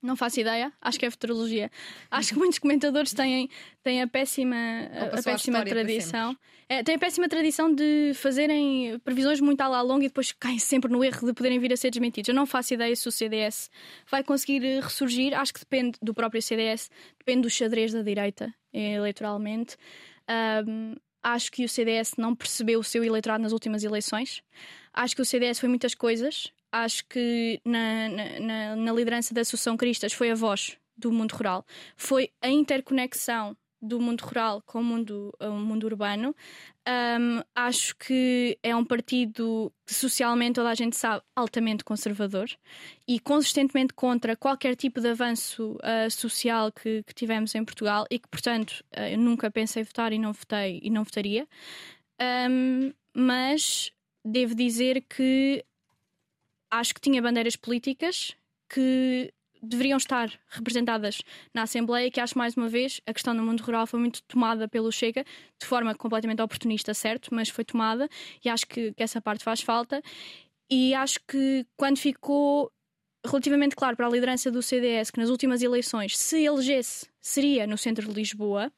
[0.00, 1.70] Não faço ideia, acho que é futurologia.
[2.08, 3.50] Acho que muitos comentadores têm,
[3.82, 6.36] têm a péssima, a, a péssima tradição.
[6.68, 10.58] É, têm a péssima tradição de fazerem previsões muito à la longa e depois caem
[10.58, 12.28] sempre no erro de poderem vir a ser desmentidos.
[12.28, 13.70] Eu não faço ideia se o CDS
[14.08, 15.34] vai conseguir eh, ressurgir.
[15.34, 19.76] Acho que depende do próprio CDS, depende do xadrez da direita, eh, eleitoralmente.
[20.64, 24.42] Um, acho que o CDS não percebeu o seu eleitorado nas últimas eleições.
[24.92, 28.08] Acho que o CDS foi muitas coisas acho que na,
[28.40, 31.64] na, na, liderança da Associação Cristas foi a voz do mundo rural,
[31.96, 36.34] foi a interconexão do mundo rural com o mundo, o mundo urbano.
[36.88, 42.48] Um, acho que é um partido que socialmente toda a gente sabe altamente conservador
[43.06, 48.18] e consistentemente contra qualquer tipo de avanço uh, social que, que, tivemos em Portugal e
[48.18, 51.46] que, portanto, uh, eu nunca pensei votar e não votei e não votaria.
[52.50, 53.92] Um, mas
[54.24, 55.64] devo dizer que
[56.70, 58.36] acho que tinha bandeiras políticas
[58.68, 63.62] que deveriam estar representadas na Assembleia, que acho mais uma vez a questão do mundo
[63.62, 65.24] rural foi muito tomada pelo Chega,
[65.60, 68.08] de forma completamente oportunista, certo, mas foi tomada
[68.44, 70.02] e acho que, que essa parte faz falta.
[70.70, 72.70] E acho que quando ficou
[73.26, 77.76] relativamente claro para a liderança do CDS que nas últimas eleições, se elegesse, seria no
[77.76, 78.72] centro de Lisboa.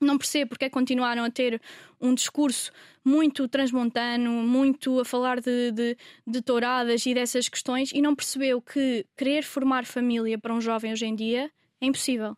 [0.00, 1.60] Não percebo porque é que continuaram a ter
[2.00, 2.70] um discurso
[3.04, 8.60] muito transmontano, muito a falar de, de, de touradas e dessas questões, e não percebeu
[8.60, 12.36] que querer formar família para um jovem hoje em dia é impossível.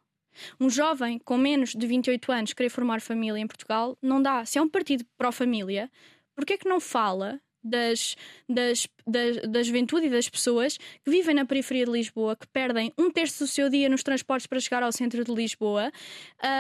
[0.61, 4.45] Um jovem com menos de 28 anos querer formar família em Portugal não dá.
[4.45, 5.91] Se é um partido pró-família,
[6.35, 8.17] porquê é que não fala das,
[8.49, 12.93] das, das, da juventude e das pessoas que vivem na periferia de Lisboa, que perdem
[12.99, 15.93] um terço do seu dia nos transportes para chegar ao centro de Lisboa,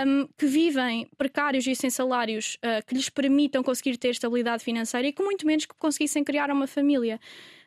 [0.06, 5.08] um, que vivem precários e sem salários uh, que lhes permitam conseguir ter estabilidade financeira
[5.08, 7.20] e que muito menos que conseguissem criar uma família.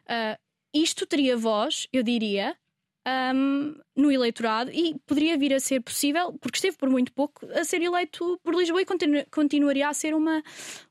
[0.03, 0.37] Uh,
[0.73, 2.55] isto teria voz, eu diria,
[3.07, 7.63] um, no eleitorado e poderia vir a ser possível, porque esteve por muito pouco, a
[7.63, 10.43] ser eleito por Lisboa e continu continuaria a ser uma,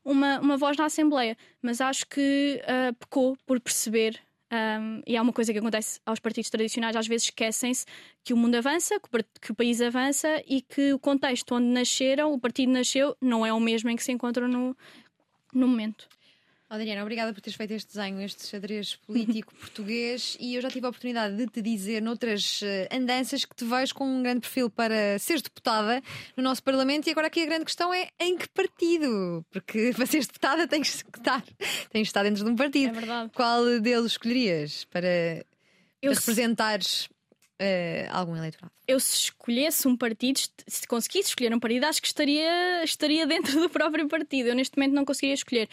[0.03, 1.37] uma, uma voz na Assembleia.
[1.61, 4.19] Mas acho que uh, pecou por perceber.
[4.53, 7.85] Um, e é uma coisa que acontece aos partidos tradicionais, às vezes esquecem-se
[8.21, 8.99] que o mundo avança,
[9.39, 13.53] que o, país avança e que o contexto onde nasceram, o partido nasceu, não é
[13.53, 14.75] o mesmo em que se encontram no,
[15.53, 16.05] no momento.
[16.71, 20.85] Adriana, obrigada por teres feito este desenho, este xadrez político português e eu já tive
[20.85, 24.69] a oportunidade de te dizer noutras eh, andanças que te vejo com um grande perfil
[24.69, 26.01] para seres deputada
[26.37, 29.45] no nosso Parlamento e agora aqui a grande questão é em que partido?
[29.51, 32.91] Porque para seres deputada tens que estar, tens que estar dentro de um partido.
[32.91, 33.31] É verdade.
[33.35, 35.45] Qual deles escolherias para,
[36.01, 37.09] para representares
[37.61, 38.71] uh, algum eleitorado?
[38.87, 43.59] Eu, se escolhesse um partido, se conseguisse escolher um partido, acho que estaria, estaria dentro
[43.59, 44.49] do próprio partido.
[44.49, 45.69] Eu, neste momento, não conseguiria escolher.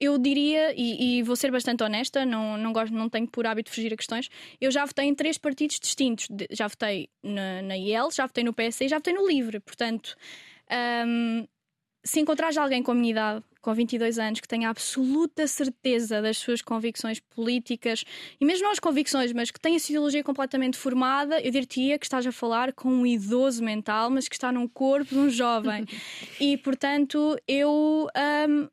[0.00, 3.70] Eu diria, e, e, vou ser bastante honesta, não, não, gosto, não tenho por hábito
[3.70, 4.28] fugir a questões.
[4.60, 6.28] Eu já votei em três partidos distintos.
[6.50, 9.60] Já votei na, na IEL, já votei no PS e já votei no LIVRE.
[9.60, 10.16] Portanto.
[11.06, 11.46] Um,
[12.08, 16.38] se encontrares alguém com a minha idade, com 22 anos, que tenha absoluta certeza das
[16.38, 18.02] suas convicções políticas,
[18.40, 21.98] e mesmo não as convicções, mas que tenha a sua ideologia completamente formada, eu diria
[21.98, 25.28] que estás a falar com um idoso mental, mas que está num corpo de um
[25.28, 25.84] jovem.
[26.40, 28.08] e, portanto, eu
[28.48, 28.68] um,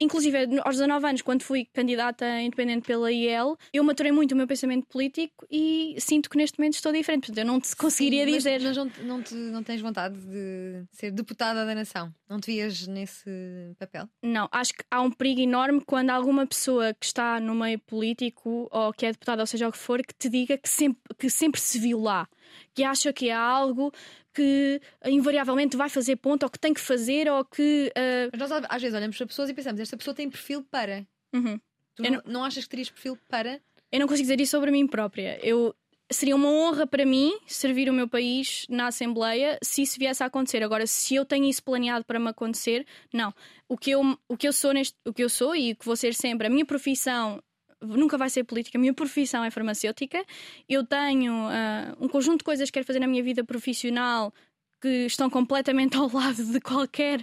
[0.00, 4.46] Inclusive, aos 19 anos, quando fui candidata independente pela IEL, eu maturei muito o meu
[4.46, 7.26] pensamento político e sinto que neste momento estou diferente.
[7.26, 8.62] Portanto, eu não te conseguiria Sim, mas, dizer.
[8.62, 12.12] Mas não, não, te, não tens vontade de ser deputada da nação?
[12.28, 13.30] Não te vias nesse
[13.78, 14.08] papel?
[14.22, 18.68] Não, acho que há um perigo enorme quando alguma pessoa que está no meio político
[18.70, 21.28] ou que é deputada, ou seja o que for, que te diga que sempre, que
[21.28, 22.26] sempre se viu lá
[22.74, 23.92] que acha que é algo
[24.32, 27.92] que invariavelmente vai fazer ponto ou que tem que fazer ou que.
[27.96, 28.30] Uh...
[28.36, 31.06] Mas nós às vezes olhamos para pessoas e pensamos, esta pessoa tem perfil para.
[31.32, 31.60] Uhum.
[31.94, 33.60] Tu não, não, achas que terias perfil para?
[33.90, 35.38] Eu não consigo dizer isso sobre mim própria.
[35.42, 35.74] Eu
[36.10, 40.26] seria uma honra para mim servir o meu país na Assembleia se isso viesse a
[40.26, 40.62] acontecer.
[40.62, 43.32] Agora, se eu tenho isso planeado para me acontecer, não.
[43.68, 45.84] O que eu, o que eu sou neste, o que eu sou e o que
[45.84, 47.40] vou ser sempre, a minha profissão
[47.80, 48.78] nunca vai ser política.
[48.78, 50.24] A minha profissão é farmacêutica.
[50.68, 54.32] Eu tenho uh, um conjunto de coisas que quero fazer na minha vida profissional
[54.80, 57.22] que estão completamente ao lado de qualquer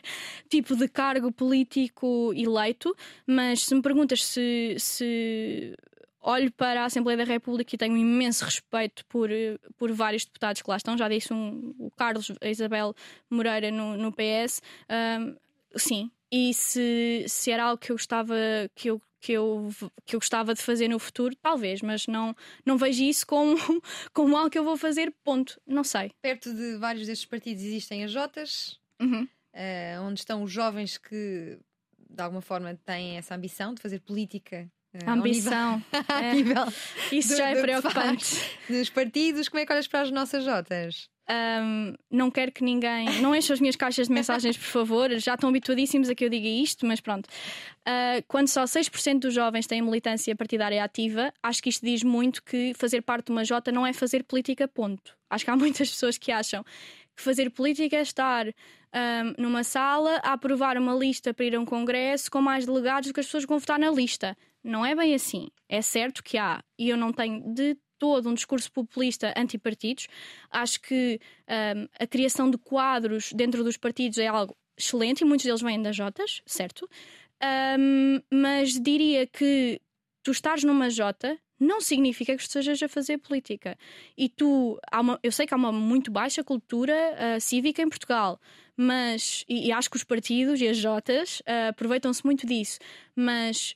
[0.49, 2.95] tipo de cargo político eleito,
[3.25, 5.75] mas se me perguntas se, se
[6.21, 9.29] olho para a Assembleia da República e tenho um imenso respeito por,
[9.77, 12.93] por vários deputados que lá estão, já disse um, o Carlos, a Isabel
[13.29, 15.33] Moreira no, no PS, ah,
[15.75, 16.11] sim.
[16.29, 18.35] E se, se era algo que eu gostava,
[18.75, 19.69] que eu que eu,
[20.05, 22.33] que eu gostava de fazer no futuro, talvez, mas não,
[22.65, 23.57] não vejo isso como,
[24.13, 25.59] como algo que eu vou fazer, ponto.
[25.67, 26.13] Não sei.
[26.21, 29.23] Perto de vários destes partidos existem as Jotas, uhum.
[29.23, 31.59] uh, onde estão os jovens que
[32.09, 34.71] de alguma forma têm essa ambição de fazer política.
[34.95, 35.83] Uh, ambição.
[36.33, 36.63] Nível,
[37.11, 37.15] é.
[37.17, 38.33] Isso do, já é preocupante.
[38.69, 41.09] Dos partidos, como é que olhas para as nossas Jotas?
[41.29, 43.21] Um, não quero que ninguém.
[43.21, 45.09] Não enche as minhas caixas de mensagens, por favor.
[45.19, 47.27] Já estão habituadíssimos a que eu diga isto, mas pronto.
[47.27, 52.41] Uh, quando só 6% dos jovens têm militância partidária ativa, acho que isto diz muito
[52.43, 55.17] que fazer parte de uma Jota não é fazer política, ponto.
[55.29, 56.63] Acho que há muitas pessoas que acham
[57.15, 61.59] que fazer política é estar um, numa sala a aprovar uma lista para ir a
[61.59, 64.37] um congresso com mais delegados do que as pessoas que vão votar na lista.
[64.63, 65.47] Não é bem assim.
[65.67, 70.07] É certo que há, e eu não tenho de todo um discurso populista anti-partidos.
[70.49, 71.19] Acho que
[71.49, 75.81] um, a criação de quadros dentro dos partidos é algo excelente e muitos deles vêm
[75.81, 76.87] das Jotas, certo?
[77.79, 79.81] Um, mas diria que
[80.23, 83.77] tu estares numa Jota não significa que estejas a fazer política.
[84.15, 88.39] E tu, uma, eu sei que há uma muito baixa cultura uh, cívica em Portugal,
[88.75, 92.77] mas, e, e, acho que os partidos e as Jotas uh, aproveitam-se muito disso,
[93.15, 93.75] mas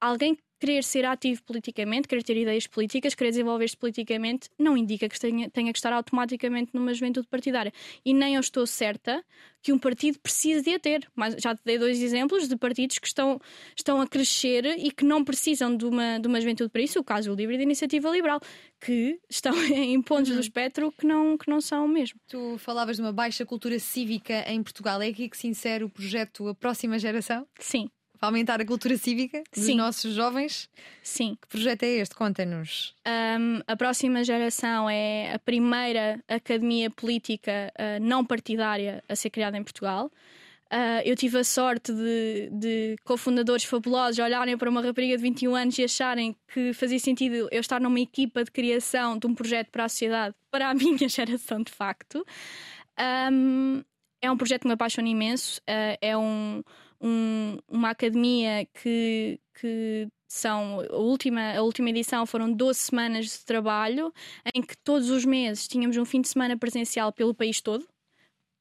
[0.00, 5.18] alguém querer ser ativo politicamente, querer ter ideias políticas, querer desenvolver-se politicamente, não indica que
[5.18, 7.72] tenha, tenha, que estar automaticamente numa juventude partidária.
[8.04, 9.24] E nem eu estou certa
[9.62, 11.08] que um partido precise de a ter.
[11.14, 13.40] Mas já te dei dois exemplos de partidos que estão,
[13.76, 17.00] estão a crescer e que não precisam de uma, de uma juventude para isso.
[17.00, 18.40] O caso do Livre e da Iniciativa Liberal,
[18.80, 20.36] que estão em pontos uhum.
[20.36, 22.20] do espectro que não, que não são mesmo.
[22.28, 25.02] Tu falavas de uma baixa cultura cívica em Portugal.
[25.02, 27.46] É aqui que se insere o projeto A Próxima Geração?
[27.58, 27.88] Sim
[28.26, 29.76] aumentar a cultura cívica dos Sim.
[29.76, 30.68] nossos jovens?
[31.02, 31.36] Sim.
[31.40, 32.14] Que projeto é este?
[32.14, 32.94] Conta-nos.
[33.06, 39.56] Um, a próxima geração é a primeira academia política uh, não partidária a ser criada
[39.56, 40.10] em Portugal.
[40.66, 45.54] Uh, eu tive a sorte de, de cofundadores fabulosos olharem para uma rapariga de 21
[45.54, 49.70] anos e acharem que fazia sentido eu estar numa equipa de criação de um projeto
[49.70, 52.26] para a sociedade, para a minha geração, de facto.
[53.30, 53.84] Um,
[54.20, 55.60] é um projeto que me apaixona imenso.
[55.60, 56.64] Uh, é um
[57.00, 63.44] um, uma academia que, que são a última, a última edição foram 12 semanas de
[63.44, 64.12] trabalho
[64.54, 67.86] em que todos os meses tínhamos um fim de semana presencial pelo país todo.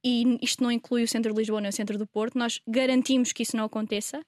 [0.03, 2.37] E isto não inclui o centro de Lisboa nem o centro do Porto.
[2.37, 4.23] Nós garantimos que isso não aconteça.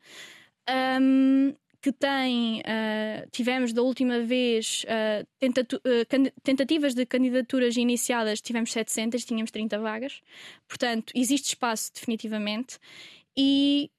[0.99, 8.71] Um, que tem, uh, tivemos da última vez uh, uh, tentativas de candidaturas iniciadas, tivemos
[8.71, 10.21] 700, tínhamos 30 vagas,
[10.67, 12.79] portanto, existe espaço definitivamente.
[13.37, 13.91] E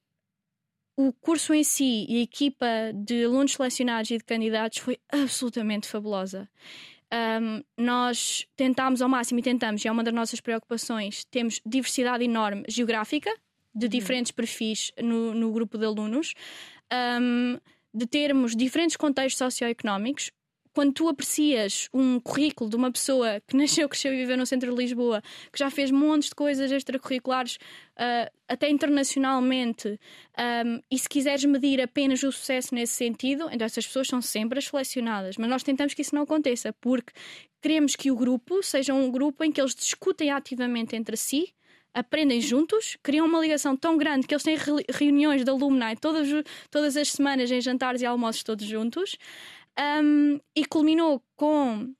[0.99, 5.87] o curso em si e a equipa de alunos selecionados e de candidatos foi absolutamente
[5.87, 6.49] fabulosa.
[7.41, 12.25] Um, nós tentámos ao máximo e tentamos, e é uma das nossas preocupações, temos diversidade
[12.25, 13.33] enorme geográfica,
[13.73, 13.89] de uhum.
[13.89, 16.33] diferentes perfis no, no grupo de alunos,
[17.21, 17.57] um,
[17.93, 20.31] de termos diferentes contextos socioeconómicos,
[20.73, 24.71] quando tu aprecias um currículo de uma pessoa que nasceu, cresceu e viveu no centro
[24.71, 29.99] de Lisboa, que já fez montes de coisas extracurriculares, uh, até internacionalmente,
[30.65, 34.59] um, e se quiseres medir apenas o sucesso nesse sentido, então essas pessoas são sempre
[34.59, 35.37] as selecionadas.
[35.37, 37.13] Mas nós tentamos que isso não aconteça, porque
[37.61, 41.53] queremos que o grupo seja um grupo em que eles discutem ativamente entre si
[41.93, 44.57] aprendem juntos, criam uma ligação tão grande que eles têm
[44.89, 46.27] reuniões de alumni todas,
[46.69, 49.17] todas as semanas em jantares e almoços todos juntos
[49.79, 51.93] um, e culminou com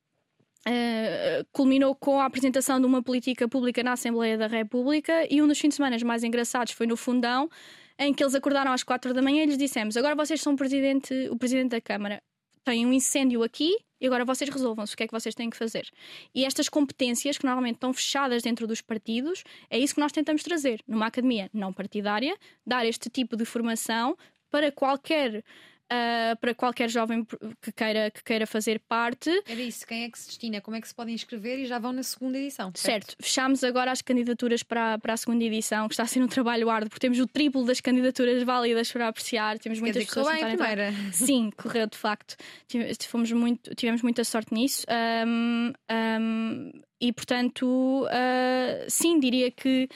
[0.67, 5.47] Uh, culminou com a apresentação de uma política pública na Assembleia da República e um
[5.47, 7.49] dos fins de semana mais engraçados foi no Fundão,
[7.97, 10.57] em que eles acordaram às quatro da manhã e lhes dissemos: agora vocês são o
[10.57, 12.21] presidente, o presidente da Câmara,
[12.63, 15.57] tem um incêndio aqui e agora vocês resolvam-se o que é que vocês têm que
[15.57, 15.87] fazer.
[16.35, 20.43] E estas competências, que normalmente estão fechadas dentro dos partidos, é isso que nós tentamos
[20.43, 24.17] trazer numa academia não partidária, dar este tipo de formação
[24.51, 25.43] para qualquer
[25.91, 27.25] uh, para qualquer jovem
[27.61, 29.29] que queira, que queira fazer parte.
[29.47, 30.61] Era isso, quem é que se destina?
[30.61, 32.71] Como é que se podem inscrever e já vão na segunda edição?
[32.75, 33.15] Certo, certo.
[33.19, 36.69] fechamos agora as candidaturas para, para a segunda edição, que está a ser um trabalho
[36.69, 39.57] árduo, porque temos o triplo das candidaturas válidas para apreciar.
[39.59, 40.93] Temos muitas pessoas que bem, primeira.
[41.11, 42.35] Sim, correu de facto.
[43.07, 44.85] Fomos muito, tivemos muita sorte nisso.
[45.25, 46.71] Um, um,
[47.01, 49.87] e portanto, uh, sim, diria que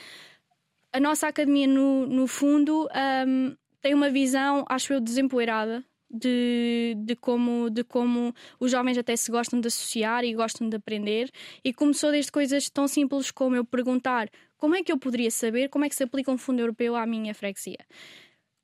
[0.92, 2.88] a nossa academia, no, no fundo,
[3.26, 9.14] um, tem uma visão, acho eu, desempoeirada de, de, como, de como os jovens até
[9.14, 11.30] se gostam de associar e gostam de aprender.
[11.62, 15.68] E começou desde coisas tão simples como eu perguntar como é que eu poderia saber
[15.68, 17.76] como é que se aplica um fundo europeu à minha freguesia.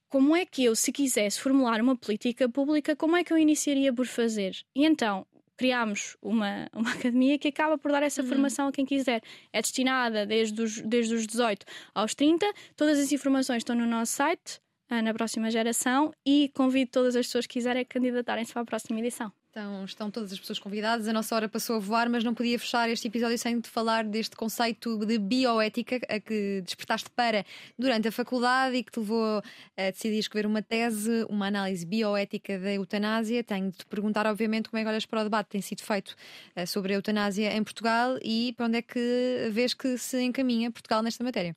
[0.08, 3.92] Como é que eu, se quisesse formular uma política pública, como é que eu iniciaria
[3.92, 4.56] por fazer?
[4.74, 8.28] E então criámos uma, uma academia que acaba por dar essa uhum.
[8.28, 9.20] formação a quem quiser.
[9.52, 12.50] É destinada desde os, desde os 18 aos 30.
[12.74, 17.46] Todas as informações estão no nosso site na próxima geração e convido todas as pessoas
[17.46, 19.32] que quiserem a candidatarem-se para a próxima edição.
[19.50, 21.08] Então, estão todas as pessoas convidadas.
[21.08, 24.04] A nossa hora passou a voar, mas não podia fechar este episódio sem te falar
[24.04, 27.44] deste conceito de bioética a que despertaste para
[27.76, 29.42] durante a faculdade e que te levou
[29.76, 33.42] a decidir escrever uma tese, uma análise bioética da eutanásia.
[33.42, 35.82] Tenho de te perguntar, obviamente, como é que olhas para o debate que tem sido
[35.82, 36.14] feito
[36.54, 40.70] eh, sobre a eutanásia em Portugal e para onde é que vês que se encaminha
[40.70, 41.56] Portugal nesta matéria.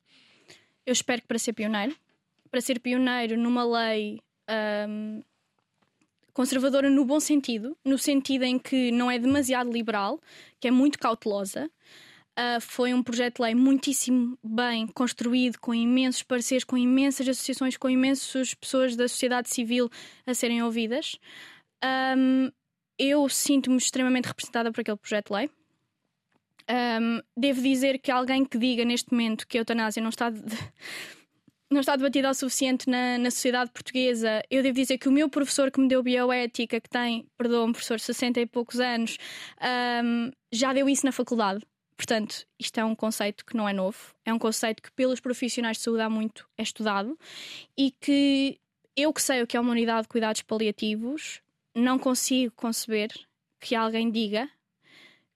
[0.84, 1.96] Eu espero que para ser pioneiro,
[2.54, 4.20] para ser pioneiro numa lei
[4.88, 5.20] um,
[6.32, 10.20] conservadora no bom sentido, no sentido em que não é demasiado liberal,
[10.60, 11.68] que é muito cautelosa.
[12.38, 17.76] Uh, foi um projeto de lei muitíssimo bem construído, com imensos parceiros, com imensas associações,
[17.76, 19.90] com imensas pessoas da sociedade civil
[20.24, 21.18] a serem ouvidas.
[22.16, 22.52] Um,
[22.96, 25.50] eu sinto-me extremamente representada por aquele projeto de lei.
[26.70, 30.40] Um, devo dizer que alguém que diga neste momento que a eutanásia não está de,
[31.74, 34.42] não está debatida o suficiente na, na sociedade portuguesa.
[34.50, 37.72] Eu devo dizer que o meu professor que me deu bioética, que tem, perdão, um
[37.72, 39.18] professor de 60 e poucos anos,
[40.02, 41.62] um, já deu isso na faculdade.
[41.96, 45.76] Portanto, isto é um conceito que não é novo, é um conceito que pelos profissionais
[45.76, 47.18] de saúde há muito é estudado
[47.76, 48.58] e que
[48.96, 51.40] eu que sei o que é uma unidade de cuidados paliativos,
[51.74, 53.10] não consigo conceber
[53.60, 54.48] que alguém diga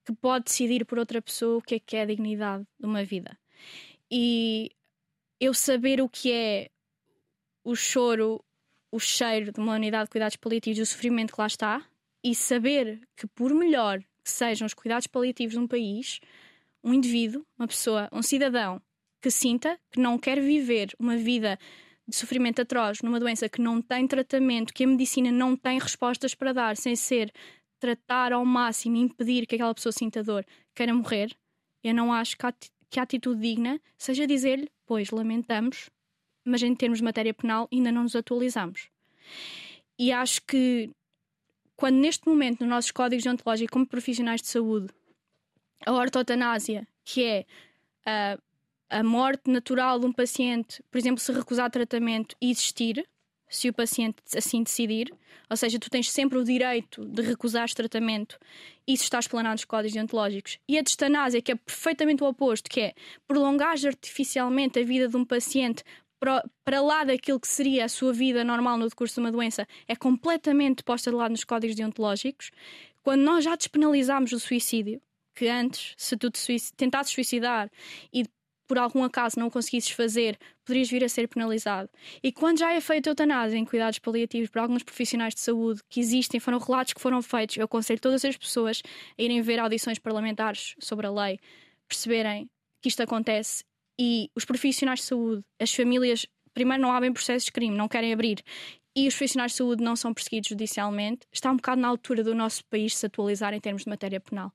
[0.05, 3.05] que pode decidir por outra pessoa o que é que é a dignidade de uma
[3.05, 3.39] vida.
[4.11, 4.70] E
[5.41, 6.68] eu saber o que é
[7.64, 8.43] o choro,
[8.91, 11.84] o cheiro de uma unidade de cuidados paliativos e o sofrimento que lá está,
[12.24, 16.20] e saber que, por melhor que sejam os cuidados paliativos de um país,
[16.82, 18.80] um indivíduo, uma pessoa, um cidadão
[19.20, 21.59] que sinta que não quer viver uma vida
[22.07, 26.34] de sofrimento atroz numa doença que não tem tratamento, que a medicina não tem respostas
[26.34, 27.32] para dar, sem ser
[27.78, 31.36] tratar ao máximo e impedir que aquela pessoa sinta dor, queira morrer,
[31.82, 32.45] eu não acho que
[32.91, 35.91] que a atitude digna seja dizer-lhe, pois lamentamos,
[36.45, 38.89] mas em termos de matéria penal ainda não nos atualizamos.
[39.99, 40.91] E acho que
[41.76, 44.89] quando neste momento nos nossos códigos deontológicos como profissionais de saúde
[45.86, 47.47] a ortotanásia, que é
[48.05, 48.39] a,
[48.91, 53.07] a morte natural de um paciente, por exemplo, se recusar tratamento e existir,
[53.49, 55.13] se o paciente assim decidir,
[55.51, 58.39] ou seja, tu tens sempre o direito de recusar tratamento,
[58.87, 60.59] isso está explanado nos códigos deontológicos.
[60.69, 62.95] E a distanásia, que é perfeitamente o oposto, que é
[63.27, 65.83] prolongar artificialmente a vida de um paciente
[66.19, 69.95] para lá daquilo que seria a sua vida normal no decurso de uma doença, é
[69.95, 72.51] completamente posta de lado nos códigos deontológicos.
[73.03, 75.01] Quando nós já despenalizamos o suicídio,
[75.35, 77.71] que antes, se tu te suic tentasses suicidar
[78.13, 78.25] e
[78.69, 81.89] por algum acaso não conseguisses fazer, poderias vir a ser penalizado.
[82.23, 85.99] E quando já é feita eutanásia em cuidados paliativos por alguns profissionais de saúde que
[85.99, 88.83] existem, foram relatos que foram feitos, eu aconselho todas as pessoas
[89.19, 91.41] a irem ver audições parlamentares sobre a lei,
[91.89, 92.49] perceberem
[92.83, 93.64] que isto acontece
[93.99, 98.12] e os profissionais de saúde, as famílias, primeiro não abrem processos de crime, não querem
[98.12, 98.45] abrir,
[98.95, 102.35] e os profissionais de saúde não são perseguidos judicialmente, está um bocado na altura do
[102.35, 104.53] nosso país se atualizar em termos de matéria penal.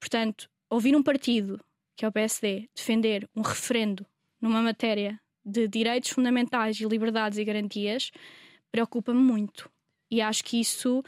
[0.00, 1.60] Portanto, ouvir um partido,
[1.96, 4.06] que é o PSD, defender um referendo
[4.40, 8.10] numa matéria de direitos fundamentais e liberdades e garantias
[8.70, 9.70] preocupa-me muito.
[10.10, 11.02] E acho que isso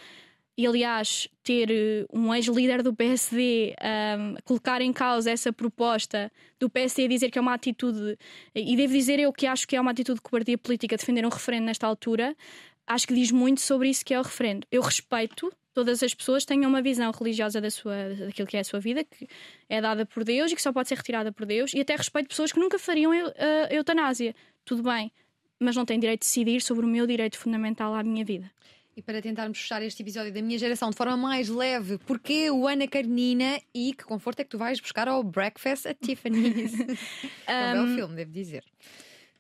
[0.59, 3.75] e aliás, ter eh, um ex-líder do PSD
[4.19, 8.19] um, colocar em causa essa proposta do PSD dizer que é uma atitude,
[8.55, 11.29] e devo dizer eu que acho que é uma atitude de cobardia política defender um
[11.29, 12.35] referendo nesta altura,
[12.87, 14.67] acho que diz muito sobre isso que é o referendo.
[14.71, 18.65] Eu respeito todas as pessoas tenham uma visão religiosa da sua, daquilo que é a
[18.65, 19.29] sua vida, que
[19.69, 22.31] é dada por Deus e que só pode ser retirada por Deus, e até respeito
[22.31, 24.35] pessoas que nunca fariam a eutanásia.
[24.65, 25.13] Tudo bem,
[25.61, 28.51] mas não têm direito de decidir sobre o meu direito fundamental à minha vida.
[28.97, 32.67] E para tentarmos fechar este episódio da minha geração de forma mais leve, porquê o
[32.67, 36.73] Ana Karenina e que conforto é que tu vais buscar ao Breakfast at Tiffany's?
[37.47, 38.65] é um belo filme, devo dizer.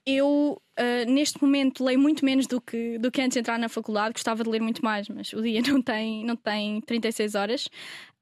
[0.06, 3.68] Eu, uh, neste momento, leio muito menos do que, do que antes de entrar na
[3.68, 4.12] faculdade.
[4.12, 7.66] Gostava de ler muito mais, mas o dia não tem, não tem 36 horas.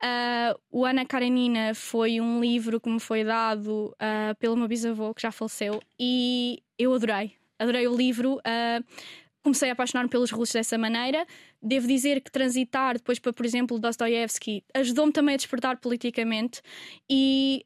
[0.03, 5.13] Uh, o Ana Karenina foi um livro que me foi dado uh, pelo meu bisavô,
[5.13, 7.33] que já faleceu, e eu adorei.
[7.59, 8.41] Adorei o livro.
[9.45, 11.27] Comecei a apaixonar-me pelos russos dessa maneira.
[11.63, 16.63] Devo dizer que transitar depois para, por exemplo, Dostoevsky ajudou-me também a despertar politicamente
[17.09, 17.65] e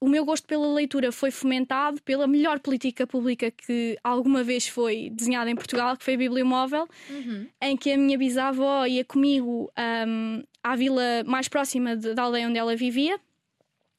[0.00, 5.10] o meu gosto pela leitura foi fomentado pela melhor política pública que alguma vez foi
[5.10, 7.46] desenhada em Portugal, que foi a Bibliomóvel, uhum.
[7.60, 9.70] em que a minha bisavó ia comigo
[10.06, 13.18] um, à vila mais próxima de, da aldeia onde ela vivia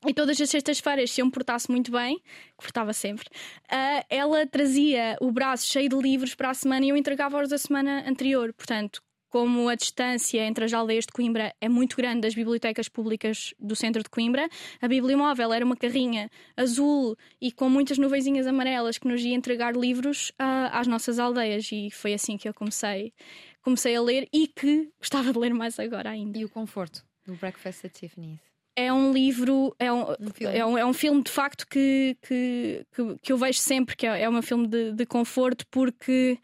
[0.08, 2.20] e todas as sextas-feiras, se eu me portasse muito bem,
[2.58, 3.28] que portava sempre,
[3.66, 7.58] uh, ela trazia o braço cheio de livros para a semana e eu entregava-os da
[7.58, 8.54] semana anterior.
[8.54, 13.54] Portanto, como a distância entre as aldeias de Coimbra é muito grande das bibliotecas públicas
[13.60, 14.50] do centro de Coimbra,
[14.82, 19.76] a Bibliomóvel era uma carrinha azul e com muitas nuvenzinhas amarelas que nos ia entregar
[19.76, 21.70] livros uh, às nossas aldeias.
[21.72, 23.14] E foi assim que eu comecei,
[23.62, 26.38] comecei a ler e que gostava de ler mais agora ainda.
[26.38, 28.50] E o conforto do Breakfast at Tiffany's?
[28.80, 30.58] é um livro, é um, um filme.
[30.58, 34.08] É, um, é um filme de facto que, que, que, que eu vejo sempre que
[34.08, 36.40] é, é um filme de, de conforto porque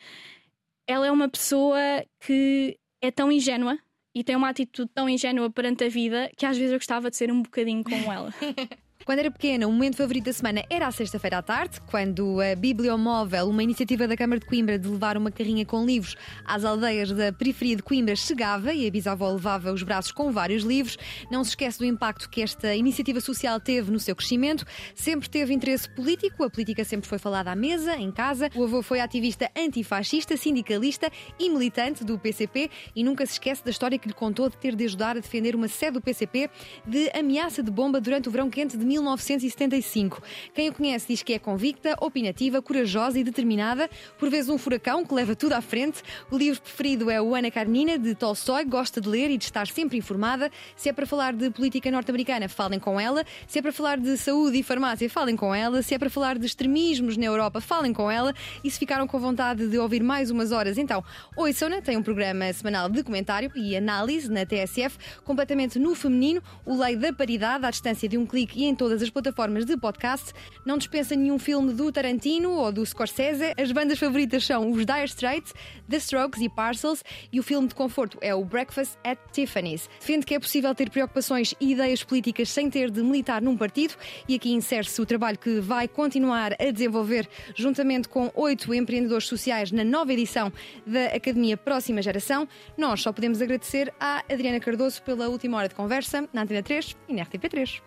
[0.87, 1.77] ela é uma pessoa
[2.19, 3.77] que é tão ingênua
[4.13, 7.17] e tem uma atitude tão ingênua perante a vida que às vezes eu gostava de
[7.17, 8.33] ser um bocadinho como ela.
[9.05, 12.55] Quando era pequena, o momento favorito da semana era a sexta-feira à tarde, quando a
[12.55, 17.11] Bibliomóvel, uma iniciativa da Câmara de Coimbra de levar uma carrinha com livros às aldeias
[17.11, 20.97] da periferia de Coimbra, chegava e a bisavó levava os braços com vários livros.
[21.29, 24.65] Não se esquece do impacto que esta iniciativa social teve no seu crescimento.
[24.95, 28.49] Sempre teve interesse político, a política sempre foi falada à mesa, em casa.
[28.55, 33.69] O avô foi ativista antifascista, sindicalista e militante do PCP e nunca se esquece da
[33.69, 36.49] história que lhe contou de ter de ajudar a defender uma sede do PCP
[36.87, 40.21] de ameaça de bomba durante o verão quente de 1975.
[40.53, 45.05] Quem a conhece diz que é convicta, opinativa, corajosa e determinada, por vezes um furacão
[45.05, 46.01] que leva tudo à frente.
[46.31, 49.67] O livro preferido é o Ana Karenina, de Tolstói, gosta de ler e de estar
[49.67, 50.51] sempre informada.
[50.75, 53.25] Se é para falar de política norte-americana, falem com ela.
[53.47, 55.81] Se é para falar de saúde e farmácia, falem com ela.
[55.81, 58.33] Se é para falar de extremismos na Europa, falem com ela.
[58.63, 61.03] E se ficaram com vontade de ouvir mais umas horas, então
[61.35, 61.81] ouçam-na.
[61.81, 66.95] Tem um programa semanal de comentário e análise na TSF, completamente no feminino, o Lei
[66.95, 70.31] da Paridade, à distância de um clique e em todas as plataformas de podcast.
[70.63, 73.51] Não dispensa nenhum filme do Tarantino ou do Scorsese.
[73.57, 75.55] As bandas favoritas são os Dire Straits,
[75.89, 77.03] The Strokes e Parcels.
[77.33, 79.89] E o filme de conforto é o Breakfast at Tiffany's.
[79.99, 83.95] Defende que é possível ter preocupações e ideias políticas sem ter de militar num partido.
[84.27, 89.71] E aqui insere-se o trabalho que vai continuar a desenvolver juntamente com oito empreendedores sociais
[89.71, 90.53] na nova edição
[90.85, 92.47] da Academia Próxima Geração.
[92.77, 96.95] Nós só podemos agradecer à Adriana Cardoso pela última hora de conversa na Antena 3
[97.09, 97.81] e na RTP3.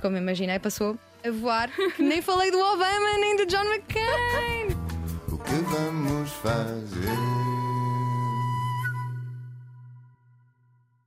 [0.00, 4.68] Como imaginei, passou a voar, nem falei do Obama nem do John McCain.
[5.30, 7.08] O que vamos fazer?